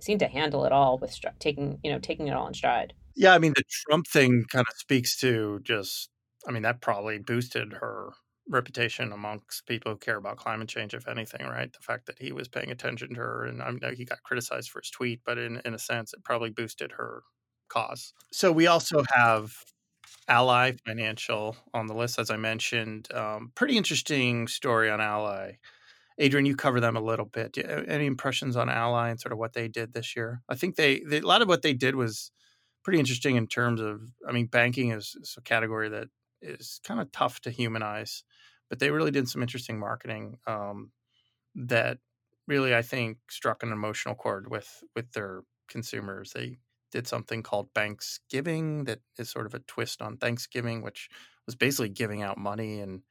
seemed 0.00 0.20
to 0.20 0.26
handle 0.26 0.64
it 0.64 0.72
all 0.72 0.98
with 0.98 1.18
taking, 1.38 1.78
you 1.82 1.90
know, 1.90 1.98
taking 1.98 2.28
it 2.28 2.34
all 2.34 2.46
in 2.46 2.54
stride. 2.54 2.92
Yeah, 3.16 3.34
I 3.34 3.38
mean, 3.38 3.52
the 3.54 3.64
Trump 3.88 4.06
thing 4.06 4.44
kind 4.50 4.66
of 4.68 4.76
speaks 4.76 5.16
to 5.18 5.60
just, 5.62 6.10
I 6.46 6.52
mean, 6.52 6.62
that 6.62 6.80
probably 6.80 7.18
boosted 7.18 7.72
her 7.74 8.10
reputation 8.50 9.12
amongst 9.12 9.66
people 9.66 9.92
who 9.92 9.98
care 9.98 10.16
about 10.16 10.36
climate 10.36 10.68
change, 10.68 10.92
if 10.92 11.08
anything, 11.08 11.46
right? 11.46 11.72
The 11.72 11.80
fact 11.80 12.06
that 12.06 12.18
he 12.18 12.32
was 12.32 12.48
paying 12.48 12.70
attention 12.70 13.10
to 13.10 13.20
her, 13.20 13.44
and 13.44 13.62
I 13.62 13.70
know 13.70 13.90
he 13.90 14.04
got 14.04 14.22
criticized 14.22 14.70
for 14.70 14.80
his 14.80 14.90
tweet, 14.90 15.20
but 15.24 15.38
in, 15.38 15.62
in 15.64 15.74
a 15.74 15.78
sense, 15.78 16.12
it 16.12 16.24
probably 16.24 16.50
boosted 16.50 16.92
her 16.92 17.22
cause. 17.68 18.12
So 18.32 18.52
we 18.52 18.66
also 18.66 19.04
have 19.14 19.52
Ally 20.28 20.72
Financial 20.86 21.56
on 21.72 21.86
the 21.86 21.94
list, 21.94 22.18
as 22.18 22.30
I 22.30 22.36
mentioned. 22.36 23.12
Um, 23.14 23.52
pretty 23.54 23.76
interesting 23.76 24.48
story 24.48 24.90
on 24.90 25.00
Ally. 25.00 25.52
Adrianne, 26.20 26.46
you 26.46 26.56
cover 26.56 26.80
them 26.80 26.96
a 26.96 27.00
little 27.00 27.24
bit. 27.24 27.56
Any 27.88 28.06
impressions 28.06 28.56
on 28.56 28.68
Ally 28.68 29.08
and 29.08 29.18
sort 29.18 29.32
of 29.32 29.38
what 29.38 29.54
they 29.54 29.68
did 29.68 29.94
this 29.94 30.14
year? 30.14 30.42
I 30.48 30.54
think 30.54 30.76
they, 30.76 31.00
they 31.00 31.20
a 31.20 31.26
lot 31.26 31.40
of 31.40 31.48
what 31.48 31.62
they 31.62 31.72
did 31.72 31.94
was 31.94 32.30
pretty 32.84 32.98
interesting 32.98 33.36
in 33.36 33.46
terms 33.46 33.80
of. 33.80 34.00
I 34.28 34.32
mean, 34.32 34.46
banking 34.46 34.90
is, 34.90 35.16
is 35.20 35.34
a 35.38 35.42
category 35.42 35.88
that 35.88 36.08
is 36.42 36.80
kind 36.84 37.00
of 37.00 37.10
tough 37.12 37.40
to 37.40 37.50
humanize, 37.50 38.24
but 38.70 38.78
they 38.78 38.90
really 38.90 39.10
did 39.10 39.28
some 39.28 39.42
interesting 39.42 39.78
marketing 39.78 40.38
um, 40.46 40.92
that 41.54 41.98
really, 42.46 42.74
I 42.74 42.82
think, 42.82 43.18
struck 43.30 43.62
an 43.62 43.72
emotional 43.72 44.14
chord 44.14 44.50
with 44.50 44.82
with 44.96 45.12
their 45.12 45.42
consumers. 45.68 46.32
They 46.32 46.58
did 46.92 47.06
something 47.08 47.42
called 47.42 47.74
Banksgiving 47.74 48.86
that 48.86 49.00
is 49.18 49.30
sort 49.30 49.46
of 49.46 49.54
a 49.54 49.60
twist 49.60 50.02
on 50.02 50.16
Thanksgiving, 50.16 50.82
which 50.82 51.08
was 51.46 51.54
basically 51.56 51.90
giving 51.90 52.22
out 52.22 52.38
money 52.38 52.80
and 52.80 53.02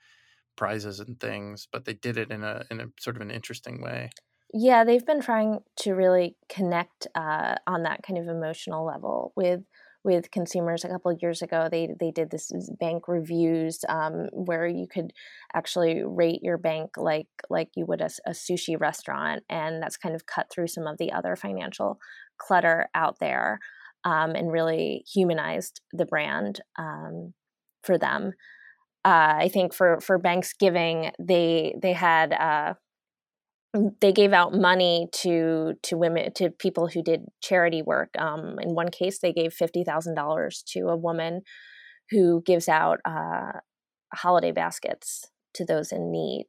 prizes 0.58 1.00
and 1.00 1.20
things, 1.20 1.68
but 1.72 1.86
they 1.86 1.94
did 1.94 2.18
it 2.18 2.32
in 2.32 2.44
a 2.44 2.66
in 2.72 2.82
a 2.82 2.88
sort 3.00 3.16
of 3.16 3.22
an 3.22 3.32
interesting 3.32 3.82
way. 3.82 4.12
Yeah, 4.54 4.84
they've 4.84 5.06
been 5.06 5.22
trying 5.22 5.60
to 5.78 5.94
really 5.94 6.36
connect 6.50 7.08
uh, 7.14 7.56
on 7.68 7.84
that 7.84 8.02
kind 8.02 8.18
of 8.18 8.28
emotional 8.28 8.84
level 8.86 9.32
with 9.36 9.62
with 10.04 10.32
consumers 10.32 10.84
a 10.84 10.90
couple 10.90 11.12
years 11.22 11.42
ago. 11.42 11.68
They 11.72 11.90
they 12.00 12.12
did 12.12 12.32
this 12.32 12.52
bank 12.80 13.08
reviews 13.08 13.80
um, 13.88 14.28
where 14.32 14.68
you 14.68 14.88
could 14.88 15.12
actually 15.54 16.04
rate 16.04 16.42
your 16.42 16.58
bank 16.58 16.92
like 16.98 17.28
like 17.50 17.70
you 17.76 17.86
would 17.86 18.02
a, 18.02 18.10
a, 18.26 18.32
sushi 18.32 18.80
restaurant, 18.80 19.44
and 19.50 19.82
that's 19.82 19.98
kind 19.98 20.16
of 20.16 20.26
cut 20.26 20.48
through 20.52 20.68
some 20.68 20.88
of 20.88 20.98
the 20.98 21.12
other 21.12 21.36
financial 21.36 22.00
clutter 22.38 22.88
out 22.96 23.18
there, 23.20 23.60
um, 24.04 24.32
and 24.32 24.52
really 24.52 25.04
humanized 25.12 25.82
the 25.94 26.06
brand 26.06 26.62
um, 26.78 27.34
for 27.84 27.98
them 27.98 28.34
uh, 29.06 29.40
I 29.40 29.50
think 29.52 29.74
for 29.74 30.00
for 30.02 30.20
Banksgiving, 30.20 31.12
they 31.20 31.74
they 31.82 31.94
had 31.94 32.34
uh, 32.34 32.74
they 34.02 34.12
gave 34.12 34.34
out 34.34 34.54
money 34.54 35.08
to 35.14 35.74
to 35.84 35.98
women 35.98 36.34
to 36.36 36.50
people 36.50 36.88
who 36.88 37.04
did 37.04 37.26
charity 37.42 37.82
work. 37.82 38.10
Um, 38.18 38.58
in 38.60 38.74
one 38.76 38.90
case, 38.90 39.20
they 39.20 39.34
gave 39.34 39.54
fifty 39.54 39.84
thousand 39.84 40.16
dollars 40.16 40.64
to 40.74 40.88
a 40.90 40.98
woman 40.98 41.42
who 42.10 42.42
gives 42.46 42.68
out 42.68 43.00
uh, 43.06 43.60
holiday 44.14 44.52
baskets 44.52 45.30
to 45.54 45.66
those 45.66 45.92
in 45.92 46.12
need. 46.12 46.48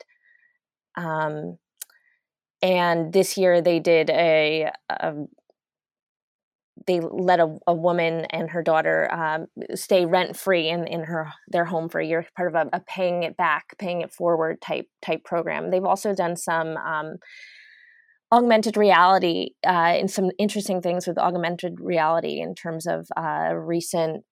Um, 0.97 1.59
and 2.63 3.13
this 3.13 3.37
year, 3.37 3.61
they 3.63 3.81
did 3.81 4.11
a, 4.11 4.71
a 4.89 5.13
they 6.87 7.01
let 7.01 7.41
a, 7.41 7.59
a 7.67 7.75
woman 7.75 8.27
and 8.31 8.51
her 8.51 8.63
daughter 8.63 9.13
um, 9.13 9.47
stay 9.75 10.07
rent 10.07 10.37
free 10.37 10.69
in, 10.69 10.87
in 10.87 11.05
her 11.05 11.33
their 11.49 11.65
home 11.65 11.89
for 11.89 12.01
a 12.01 12.07
year, 12.07 12.27
part 12.37 12.55
of 12.55 12.55
a, 12.55 12.77
a, 12.77 12.81
paying 12.81 13.23
it 13.23 13.37
back, 13.37 13.77
paying 13.79 14.01
it 14.01 14.13
forward 14.13 14.61
type 14.61 14.87
type 15.03 15.25
program. 15.25 15.71
They've 15.71 15.85
also 15.85 16.15
done 16.15 16.37
some 16.37 16.77
um, 16.77 17.17
augmented 18.33 18.77
reality 18.77 19.51
uh, 19.67 19.95
and 19.99 20.11
some 20.11 20.31
interesting 20.39 20.81
things 20.81 21.07
with 21.07 21.19
augmented 21.19 21.81
reality 21.81 22.41
in 22.41 22.55
terms 22.55 22.87
of 22.87 23.07
uh, 23.17 23.53
recent 23.55 24.25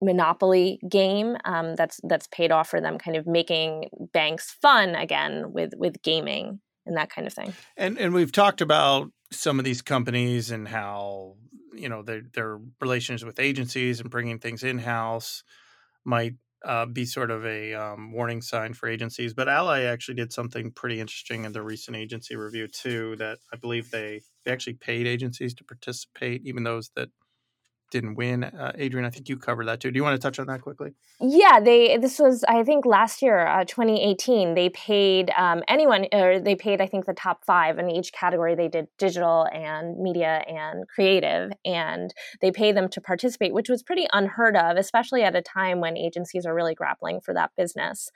monopoly 0.00 0.78
game 0.88 1.36
um, 1.44 1.74
that's 1.74 2.00
that's 2.04 2.28
paid 2.28 2.52
off 2.52 2.68
for 2.68 2.80
them, 2.80 2.98
kind 2.98 3.16
of 3.16 3.26
making 3.26 3.88
banks 4.12 4.56
fun 4.62 4.94
again 4.94 5.52
with 5.52 5.72
with 5.76 6.02
gaming 6.02 6.60
and 6.86 6.96
that 6.96 7.10
kind 7.10 7.26
of 7.26 7.32
thing. 7.32 7.52
And 7.76 7.98
and 7.98 8.12
we've 8.12 8.32
talked 8.32 8.60
about 8.60 9.10
some 9.30 9.58
of 9.58 9.64
these 9.64 9.82
companies 9.82 10.50
and 10.50 10.66
how 10.68 11.36
you 11.74 11.88
know 11.88 12.02
their 12.02 12.22
their 12.34 12.58
relations 12.80 13.24
with 13.24 13.38
agencies 13.40 14.00
and 14.00 14.10
bringing 14.10 14.38
things 14.38 14.62
in 14.64 14.78
house 14.78 15.42
might 16.04 16.34
uh, 16.64 16.86
be 16.86 17.04
sort 17.04 17.30
of 17.30 17.44
a 17.46 17.74
um, 17.74 18.12
warning 18.12 18.42
sign 18.42 18.74
for 18.74 18.88
agencies. 18.88 19.34
But 19.34 19.48
Ally 19.48 19.82
actually 19.82 20.16
did 20.16 20.32
something 20.32 20.72
pretty 20.72 21.00
interesting 21.00 21.44
in 21.44 21.52
the 21.52 21.62
recent 21.62 21.96
agency 21.96 22.36
review 22.36 22.68
too. 22.68 23.16
That 23.16 23.38
I 23.52 23.56
believe 23.56 23.90
they 23.90 24.22
they 24.44 24.52
actually 24.52 24.74
paid 24.74 25.06
agencies 25.06 25.54
to 25.54 25.64
participate, 25.64 26.42
even 26.46 26.64
those 26.64 26.90
that 26.96 27.10
didn't 27.90 28.14
win. 28.14 28.44
Uh, 28.44 28.72
Adrianne, 28.78 29.04
I 29.04 29.10
think 29.10 29.28
you 29.28 29.36
covered 29.36 29.66
that 29.66 29.80
too. 29.80 29.90
Do 29.90 29.96
you 29.96 30.02
want 30.02 30.20
to 30.20 30.24
touch 30.24 30.38
on 30.38 30.46
that 30.46 30.62
quickly? 30.62 30.94
Yeah, 31.20 31.60
they. 31.60 31.96
This 31.96 32.18
was 32.18 32.44
I 32.44 32.62
think 32.64 32.86
last 32.86 33.22
year, 33.22 33.46
uh, 33.46 33.64
2018. 33.64 34.54
They 34.54 34.68
paid 34.70 35.30
um, 35.36 35.62
anyone, 35.68 36.06
or 36.12 36.40
they 36.40 36.54
paid 36.54 36.80
I 36.80 36.86
think 36.86 37.06
the 37.06 37.14
top 37.14 37.44
five 37.44 37.78
in 37.78 37.90
each 37.90 38.12
category. 38.12 38.54
They 38.54 38.68
did 38.68 38.88
digital 38.98 39.46
and 39.52 39.98
media 39.98 40.44
and 40.46 40.86
creative, 40.88 41.52
and 41.64 42.12
they 42.40 42.50
paid 42.50 42.76
them 42.76 42.88
to 42.90 43.00
participate, 43.00 43.54
which 43.54 43.68
was 43.68 43.82
pretty 43.82 44.06
unheard 44.12 44.56
of, 44.56 44.76
especially 44.76 45.22
at 45.22 45.34
a 45.34 45.42
time 45.42 45.80
when 45.80 45.96
agencies 45.96 46.46
are 46.46 46.54
really 46.54 46.74
grappling 46.74 47.20
for 47.20 47.34
that 47.34 47.50
business. 47.56 48.10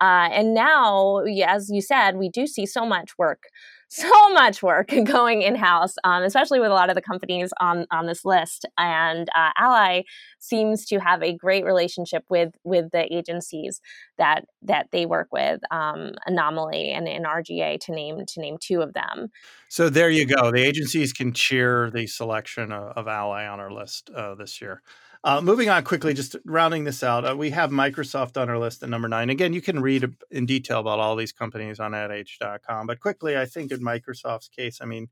Uh, 0.00 0.28
and 0.32 0.54
now, 0.54 1.18
as 1.46 1.70
you 1.70 1.80
said, 1.80 2.16
we 2.16 2.28
do 2.28 2.46
see 2.46 2.66
so 2.66 2.86
much 2.86 3.18
work 3.18 3.44
so 3.88 4.28
much 4.30 4.62
work 4.62 4.88
going 5.04 5.42
in 5.42 5.54
house, 5.54 5.94
um, 6.04 6.22
especially 6.22 6.60
with 6.60 6.70
a 6.70 6.74
lot 6.74 6.90
of 6.90 6.94
the 6.94 7.02
companies 7.02 7.52
on 7.60 7.86
on 7.90 8.06
this 8.06 8.24
list. 8.24 8.66
And 8.76 9.28
uh, 9.34 9.50
Ally 9.56 10.02
seems 10.38 10.84
to 10.86 10.98
have 11.00 11.22
a 11.22 11.34
great 11.34 11.64
relationship 11.64 12.24
with 12.28 12.54
with 12.64 12.90
the 12.92 13.12
agencies 13.12 13.80
that 14.18 14.44
that 14.62 14.88
they 14.92 15.06
work 15.06 15.28
with, 15.32 15.60
um, 15.70 16.12
Anomaly 16.26 16.90
and, 16.90 17.08
and 17.08 17.24
RGA 17.24 17.80
to 17.80 17.92
name 17.92 18.24
to 18.26 18.40
name 18.40 18.56
two 18.60 18.82
of 18.82 18.92
them. 18.92 19.28
So 19.68 19.88
there 19.88 20.10
you 20.10 20.26
go. 20.26 20.50
The 20.50 20.62
agencies 20.62 21.12
can 21.12 21.32
cheer 21.32 21.90
the 21.90 22.06
selection 22.06 22.72
of, 22.72 22.92
of 22.96 23.08
Ally 23.08 23.46
on 23.46 23.60
our 23.60 23.70
list 23.70 24.10
uh, 24.10 24.34
this 24.34 24.60
year. 24.60 24.82
Uh, 25.24 25.40
moving 25.40 25.68
on 25.68 25.82
quickly, 25.82 26.14
just 26.14 26.36
rounding 26.44 26.84
this 26.84 27.02
out, 27.02 27.28
uh, 27.28 27.36
we 27.36 27.50
have 27.50 27.70
Microsoft 27.70 28.40
on 28.40 28.48
our 28.48 28.58
list 28.58 28.82
at 28.82 28.88
number 28.88 29.08
nine. 29.08 29.30
Again, 29.30 29.52
you 29.52 29.60
can 29.60 29.80
read 29.80 30.14
in 30.30 30.46
detail 30.46 30.78
about 30.78 31.00
all 31.00 31.16
these 31.16 31.32
companies 31.32 31.80
on 31.80 31.92
adage.com. 31.92 32.86
But 32.86 33.00
quickly, 33.00 33.36
I 33.36 33.44
think 33.44 33.72
in 33.72 33.80
Microsoft's 33.80 34.48
case, 34.48 34.78
I 34.80 34.84
mean, 34.84 35.08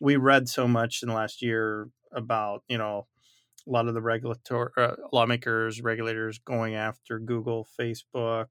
we 0.00 0.16
read 0.16 0.48
so 0.48 0.68
much 0.68 1.02
in 1.02 1.08
the 1.08 1.14
last 1.14 1.42
year 1.42 1.88
about, 2.12 2.62
you 2.68 2.78
know, 2.78 3.06
a 3.66 3.70
lot 3.70 3.88
of 3.88 3.94
the 3.94 4.02
regulatory 4.02 4.70
uh, 4.76 4.94
lawmakers, 5.12 5.82
regulators 5.82 6.38
going 6.38 6.74
after 6.74 7.18
Google, 7.18 7.66
Facebook. 7.78 8.46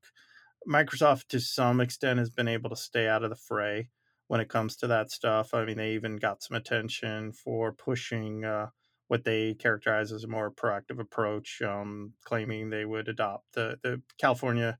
Microsoft, 0.67 1.27
to 1.29 1.39
some 1.39 1.79
extent, 1.79 2.19
has 2.19 2.29
been 2.29 2.47
able 2.47 2.69
to 2.69 2.75
stay 2.75 3.07
out 3.07 3.23
of 3.23 3.29
the 3.29 3.35
fray 3.35 3.89
when 4.27 4.41
it 4.41 4.49
comes 4.49 4.75
to 4.77 4.87
that 4.87 5.11
stuff. 5.11 5.53
I 5.53 5.65
mean, 5.65 5.77
they 5.77 5.91
even 5.91 6.17
got 6.17 6.43
some 6.43 6.57
attention 6.57 7.31
for 7.31 7.71
pushing 7.71 8.43
uh, 8.43 8.67
what 9.07 9.23
they 9.23 9.53
characterize 9.53 10.11
as 10.11 10.23
a 10.23 10.27
more 10.27 10.51
proactive 10.51 10.99
approach, 10.99 11.61
um, 11.61 12.13
claiming 12.23 12.69
they 12.69 12.85
would 12.85 13.07
adopt 13.07 13.53
the, 13.53 13.77
the 13.83 14.01
California 14.17 14.77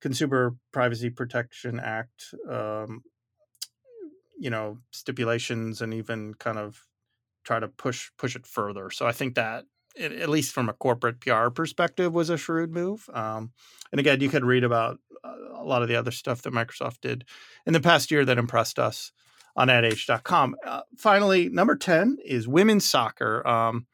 Consumer 0.00 0.56
Privacy 0.72 1.10
Protection 1.10 1.80
Act, 1.80 2.34
um, 2.48 3.02
you 4.38 4.50
know, 4.50 4.78
stipulations 4.92 5.82
and 5.82 5.92
even 5.92 6.34
kind 6.34 6.58
of 6.58 6.84
try 7.44 7.58
to 7.58 7.68
push 7.68 8.10
push 8.16 8.36
it 8.36 8.46
further. 8.46 8.90
So 8.90 9.06
I 9.06 9.12
think 9.12 9.34
that 9.34 9.64
at 9.98 10.28
least 10.28 10.52
from 10.52 10.68
a 10.68 10.72
corporate 10.72 11.20
PR 11.20 11.48
perspective, 11.48 12.12
was 12.12 12.30
a 12.30 12.36
shrewd 12.36 12.72
move. 12.72 13.08
Um, 13.12 13.52
and 13.90 13.98
again, 13.98 14.20
you 14.20 14.28
could 14.28 14.44
read 14.44 14.64
about 14.64 14.98
uh, 15.24 15.34
a 15.54 15.64
lot 15.64 15.82
of 15.82 15.88
the 15.88 15.96
other 15.96 16.10
stuff 16.10 16.42
that 16.42 16.52
Microsoft 16.52 17.00
did 17.02 17.24
in 17.66 17.72
the 17.72 17.80
past 17.80 18.10
year 18.10 18.24
that 18.24 18.38
impressed 18.38 18.78
us 18.78 19.12
on 19.58 19.68
adage.com. 19.68 20.54
Uh, 20.64 20.82
finally, 20.96 21.48
number 21.48 21.74
10 21.74 22.18
is 22.24 22.46
women's 22.46 22.86
soccer. 22.88 23.46
Um, 23.46 23.86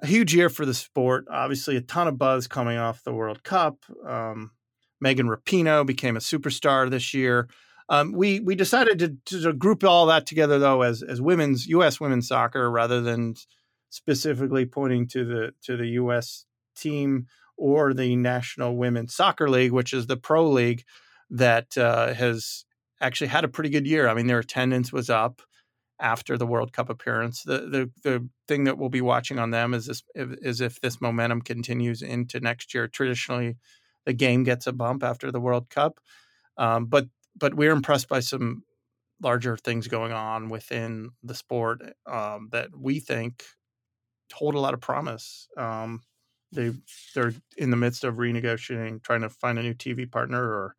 a 0.00 0.06
huge 0.06 0.32
year 0.32 0.48
for 0.48 0.64
the 0.64 0.72
sport. 0.72 1.26
Obviously, 1.28 1.76
a 1.76 1.80
ton 1.80 2.06
of 2.06 2.16
buzz 2.18 2.46
coming 2.46 2.78
off 2.78 3.02
the 3.02 3.12
World 3.12 3.42
Cup. 3.42 3.78
Um, 4.06 4.52
Megan 5.00 5.26
Rapinoe 5.26 5.84
became 5.84 6.16
a 6.16 6.20
superstar 6.20 6.88
this 6.88 7.12
year. 7.12 7.48
Um, 7.88 8.12
we 8.12 8.40
we 8.40 8.54
decided 8.54 8.98
to, 9.26 9.40
to, 9.42 9.52
group 9.52 9.84
all 9.84 10.06
that 10.06 10.24
together 10.24 10.58
though 10.58 10.80
as 10.82 11.02
as 11.02 11.20
women's 11.20 11.66
U.S. 11.66 12.00
women's 12.00 12.28
soccer 12.28 12.70
rather 12.70 13.02
than 13.02 13.34
specifically 13.90 14.64
pointing 14.64 15.06
to 15.08 15.24
the 15.24 15.52
to 15.64 15.76
the 15.76 15.88
U.S. 15.88 16.46
team 16.74 17.26
or 17.58 17.92
the 17.92 18.16
National 18.16 18.76
Women's 18.76 19.14
Soccer 19.14 19.50
League, 19.50 19.72
which 19.72 19.92
is 19.92 20.06
the 20.06 20.16
pro 20.16 20.48
league 20.48 20.84
that 21.28 21.76
uh, 21.76 22.14
has 22.14 22.64
actually 23.00 23.28
had 23.28 23.44
a 23.44 23.48
pretty 23.48 23.70
good 23.70 23.86
year. 23.86 24.08
I 24.08 24.14
mean, 24.14 24.26
their 24.26 24.38
attendance 24.40 24.92
was 24.92 25.10
up 25.10 25.42
after 26.00 26.36
the 26.36 26.46
World 26.46 26.72
Cup 26.72 26.90
appearance. 26.90 27.42
The 27.42 27.58
the 27.60 27.90
the 28.02 28.28
thing 28.48 28.64
that 28.64 28.78
we'll 28.78 28.88
be 28.90 29.00
watching 29.00 29.38
on 29.38 29.50
them 29.50 29.74
is 29.74 29.86
this 29.86 30.02
is 30.16 30.60
if 30.60 30.80
this 30.80 31.00
momentum 31.00 31.42
continues 31.42 32.02
into 32.02 32.40
next 32.40 32.74
year. 32.74 32.88
Traditionally, 32.88 33.56
the 34.06 34.12
game 34.12 34.44
gets 34.44 34.66
a 34.66 34.72
bump 34.72 35.02
after 35.04 35.30
the 35.32 35.40
World 35.40 35.70
Cup, 35.70 36.00
um, 36.58 36.86
but 36.86 37.08
but 37.38 37.54
we're 37.54 37.72
impressed 37.72 38.08
by 38.08 38.20
some 38.20 38.64
larger 39.22 39.56
things 39.56 39.88
going 39.88 40.12
on 40.12 40.48
within 40.50 41.10
the 41.22 41.34
sport 41.34 41.82
um, 42.06 42.48
that 42.52 42.70
we 42.76 43.00
think 43.00 43.44
hold 44.32 44.54
a 44.54 44.60
lot 44.60 44.74
of 44.74 44.80
promise. 44.80 45.48
Um, 45.56 46.02
they 46.52 46.72
they're 47.14 47.34
in 47.56 47.70
the 47.70 47.76
midst 47.76 48.04
of 48.04 48.16
renegotiating, 48.16 49.02
trying 49.02 49.22
to 49.22 49.28
find 49.30 49.58
a 49.58 49.62
new 49.62 49.74
TV 49.74 50.10
partner, 50.10 50.42
or 50.42 50.76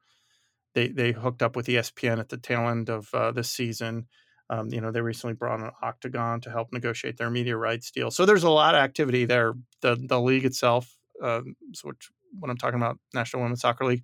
they 0.75 0.89
they 0.89 1.13
hooked 1.13 1.41
up 1.41 1.55
with 1.55 1.65
ESPN 1.65 2.19
at 2.19 2.29
the 2.29 2.37
tail 2.37 2.69
end 2.69 2.89
of 2.89 3.09
uh, 3.13 3.31
this 3.31 3.49
season. 3.49 4.07
Um, 4.49 4.69
you 4.71 4.79
know, 4.79 4.91
they 4.91 5.01
recently 5.01 5.33
brought 5.33 5.59
on 5.59 5.71
Octagon 5.81 6.41
to 6.41 6.51
help 6.51 6.71
negotiate 6.71 7.17
their 7.17 7.31
media 7.31 7.57
rights 7.57 7.89
deal. 7.89 8.11
So 8.11 8.27
there's 8.27 8.43
a 8.43 8.49
lot 8.51 8.75
of 8.75 8.79
activity 8.79 9.25
there. 9.25 9.55
The 9.81 9.95
the 9.95 10.21
league 10.21 10.45
itself, 10.45 10.95
um, 11.23 11.55
which 11.83 12.09
when 12.39 12.51
I'm 12.51 12.57
talking 12.57 12.79
about 12.79 12.99
National 13.13 13.41
Women's 13.41 13.61
Soccer 13.61 13.85
League, 13.85 14.03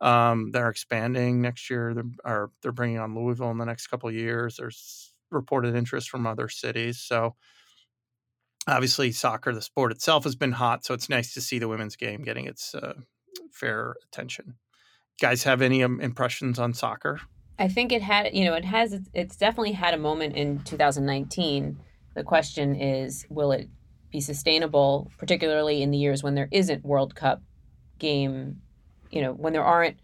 um, 0.00 0.50
they're 0.50 0.68
expanding 0.68 1.40
next 1.40 1.70
year. 1.70 1.94
They're 1.94 2.50
they're 2.62 2.72
bringing 2.72 2.98
on 2.98 3.14
Louisville 3.14 3.50
in 3.50 3.58
the 3.58 3.64
next 3.64 3.86
couple 3.86 4.08
of 4.08 4.14
years. 4.14 4.56
There's 4.56 5.14
reported 5.30 5.74
interest 5.74 6.10
from 6.10 6.26
other 6.26 6.48
cities. 6.48 6.98
So 6.98 7.36
obviously, 8.66 9.12
soccer, 9.12 9.54
the 9.54 9.62
sport 9.62 9.92
itself, 9.92 10.24
has 10.24 10.36
been 10.36 10.52
hot. 10.52 10.84
So 10.84 10.94
it's 10.94 11.08
nice 11.08 11.32
to 11.34 11.40
see 11.40 11.58
the 11.58 11.68
women's 11.68 11.96
game 11.96 12.22
getting 12.22 12.46
its 12.46 12.74
uh, 12.74 12.94
fair 13.52 13.94
attention. 14.06 14.56
Guys, 15.20 15.42
have 15.44 15.62
any 15.62 15.82
um, 15.82 16.00
impressions 16.00 16.58
on 16.58 16.74
soccer? 16.74 17.20
I 17.58 17.68
think 17.68 17.92
it 17.92 18.02
had, 18.02 18.34
you 18.34 18.44
know, 18.44 18.54
it 18.54 18.64
has, 18.64 19.00
it's 19.12 19.36
definitely 19.36 19.72
had 19.72 19.94
a 19.94 19.98
moment 19.98 20.36
in 20.36 20.60
2019. 20.60 21.78
The 22.14 22.22
question 22.22 22.74
is, 22.74 23.26
will 23.28 23.52
it 23.52 23.68
be 24.10 24.20
sustainable, 24.20 25.10
particularly 25.18 25.82
in 25.82 25.90
the 25.90 25.98
years 25.98 26.22
when 26.22 26.34
there 26.34 26.48
isn't 26.50 26.84
World 26.84 27.14
Cup 27.14 27.42
game, 27.98 28.62
you 29.10 29.20
know, 29.20 29.32
when 29.32 29.52
there 29.52 29.64
aren't 29.64 29.98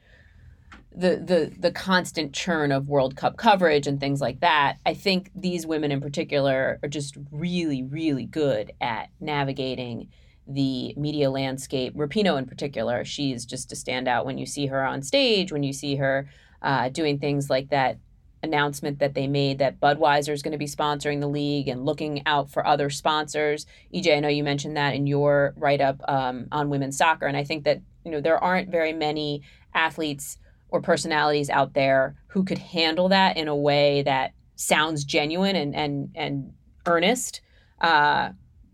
the 0.96 1.16
the 1.16 1.52
the 1.58 1.72
constant 1.72 2.32
churn 2.32 2.70
of 2.70 2.88
World 2.88 3.16
Cup 3.16 3.36
coverage 3.36 3.86
and 3.86 3.98
things 3.98 4.20
like 4.20 4.40
that. 4.40 4.76
I 4.86 4.94
think 4.94 5.30
these 5.34 5.66
women 5.66 5.90
in 5.90 6.00
particular 6.00 6.78
are 6.82 6.88
just 6.88 7.16
really 7.32 7.82
really 7.82 8.26
good 8.26 8.72
at 8.80 9.08
navigating 9.20 10.08
the 10.46 10.94
media 10.96 11.30
landscape. 11.30 11.94
Rapinoe 11.94 12.38
in 12.38 12.46
particular, 12.46 13.04
she's 13.04 13.44
just 13.44 13.72
a 13.72 13.74
standout 13.74 14.24
when 14.24 14.38
you 14.38 14.46
see 14.46 14.66
her 14.66 14.84
on 14.84 15.02
stage, 15.02 15.52
when 15.52 15.62
you 15.62 15.72
see 15.72 15.96
her 15.96 16.28
uh, 16.62 16.88
doing 16.88 17.18
things 17.18 17.48
like 17.48 17.70
that 17.70 17.98
announcement 18.44 18.98
that 18.98 19.14
they 19.14 19.26
made 19.26 19.58
that 19.58 19.80
Budweiser 19.80 20.32
is 20.32 20.42
going 20.42 20.52
to 20.52 20.58
be 20.58 20.66
sponsoring 20.66 21.20
the 21.20 21.26
league 21.26 21.66
and 21.66 21.84
looking 21.84 22.22
out 22.26 22.50
for 22.50 22.64
other 22.64 22.90
sponsors. 22.90 23.66
EJ, 23.92 24.16
I 24.16 24.20
know 24.20 24.28
you 24.28 24.44
mentioned 24.44 24.76
that 24.76 24.94
in 24.94 25.06
your 25.06 25.54
write 25.56 25.80
up 25.80 26.00
um, 26.06 26.46
on 26.52 26.68
women's 26.68 26.96
soccer, 26.96 27.26
and 27.26 27.36
I 27.36 27.42
think 27.42 27.64
that 27.64 27.80
you 28.04 28.10
know 28.12 28.20
there 28.20 28.42
aren't 28.42 28.70
very 28.70 28.92
many 28.92 29.42
athletes 29.74 30.38
or 30.68 30.80
personalities 30.80 31.50
out 31.50 31.72
there 31.74 32.16
who 32.28 32.44
could 32.44 32.58
handle 32.58 33.08
that 33.08 33.36
in 33.36 33.48
a 33.48 33.56
way 33.56 34.02
that 34.02 34.32
sounds 34.56 35.04
genuine 35.04 35.56
and 35.56 35.74
and 35.74 36.10
and 36.14 36.52
earnest 36.86 37.40
uh, 37.80 38.30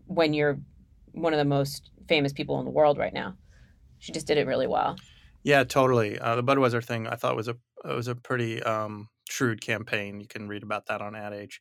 when 0.07 0.33
you're 0.33 0.59
one 1.13 1.33
of 1.33 1.37
the 1.37 1.45
most 1.45 1.91
famous 2.07 2.33
people 2.33 2.59
in 2.59 2.65
the 2.65 2.71
world 2.71 2.97
right 2.97 3.13
now. 3.13 3.35
She 3.99 4.11
just 4.11 4.27
did 4.27 4.37
it 4.37 4.47
really 4.47 4.67
well. 4.67 4.95
Yeah, 5.43 5.63
totally. 5.63 6.19
Uh, 6.19 6.35
the 6.35 6.43
Budweiser 6.43 6.83
thing 6.83 7.07
I 7.07 7.15
thought 7.15 7.35
was 7.35 7.47
a 7.47 7.55
was 7.83 8.07
a 8.07 8.15
pretty 8.15 8.61
um, 8.61 9.09
shrewd 9.29 9.61
campaign. 9.61 10.19
You 10.19 10.27
can 10.27 10.47
read 10.47 10.63
about 10.63 10.87
that 10.87 11.01
on 11.01 11.15
Ad 11.15 11.33
Age. 11.33 11.59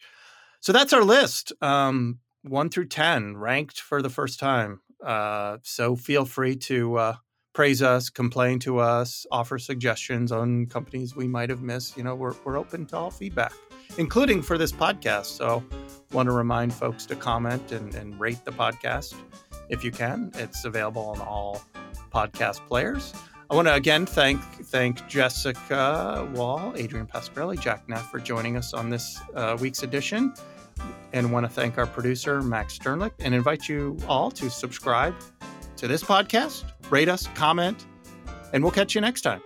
So 0.61 0.73
that's 0.73 0.93
our 0.93 1.03
list, 1.03 1.53
um, 1.63 2.19
one 2.43 2.69
through 2.69 2.89
ten, 2.89 3.37
ranked 3.37 3.81
for 3.81 4.03
the 4.03 4.11
first 4.11 4.39
time. 4.39 4.81
Uh, 5.05 5.59
so 5.63 5.97
feel 5.97 6.27
free 6.27 6.57
to 6.57 6.97
uh, 6.97 7.15
praise 7.55 7.81
us, 7.81 8.11
complain 8.11 8.59
to 8.61 8.79
us, 8.79 9.25
offer 9.33 9.59
suggestions 9.59 10.31
on 10.31 10.67
companies 10.67 11.17
we 11.17 11.27
might 11.27 11.49
have 11.49 11.63
missed. 11.63 11.97
You 11.97 12.05
know, 12.05 12.15
we're 12.15 12.35
we're 12.45 12.59
open 12.59 12.85
to 12.87 12.97
all 12.97 13.11
feedback, 13.11 13.53
including 13.97 14.43
for 14.43 14.59
this 14.59 14.73
podcast. 14.73 15.27
So 15.27 15.65
want 16.13 16.29
to 16.29 16.33
remind 16.33 16.75
folks 16.75 17.07
to 17.07 17.17
comment 17.17 17.73
and, 17.73 17.95
and 17.95 18.19
rate 18.19 18.45
the 18.45 18.53
podcast 18.53 19.15
if 19.69 19.85
you 19.85 19.91
can. 19.91 20.31
It's 20.35 20.65
available 20.65 21.03
on 21.03 21.21
all 21.21 21.63
podcast 22.13 22.67
players. 22.67 23.15
I 23.51 23.55
want 23.55 23.67
to 23.67 23.75
again 23.75 24.07
thank 24.07 24.41
thank 24.67 25.07
Jessica 25.09 26.29
Wohl, 26.35 26.73
Adrianne 26.77 27.09
Pasquarelli, 27.09 27.61
Jack 27.61 27.89
Neff 27.89 28.11
for 28.11 28.21
joining 28.21 28.57
us 28.57 28.73
on 28.73 28.91
this 28.91 29.21
uh, 29.35 29.57
week's 29.61 29.83
edition, 29.83 30.33
and 31.13 31.33
want 31.33 31.47
to 31.47 31.51
thank 31.51 31.77
our 31.77 31.87
producer 31.87 32.43
Max 32.43 32.79
Sternlicht 32.79 33.15
and 33.19 33.35
invite 33.35 33.69
you 33.69 33.97
all 34.07 34.31
to 34.33 34.49
subscribe 34.51 35.15
to 35.77 35.89
this 35.89 36.05
podcast, 36.05 36.65
rate 36.91 37.09
us, 37.09 37.27
comment, 37.35 37.87
and 38.53 38.63
we'll 38.63 38.73
catch 38.73 38.95
you 38.95 39.01
next 39.01 39.23
time. 39.23 39.41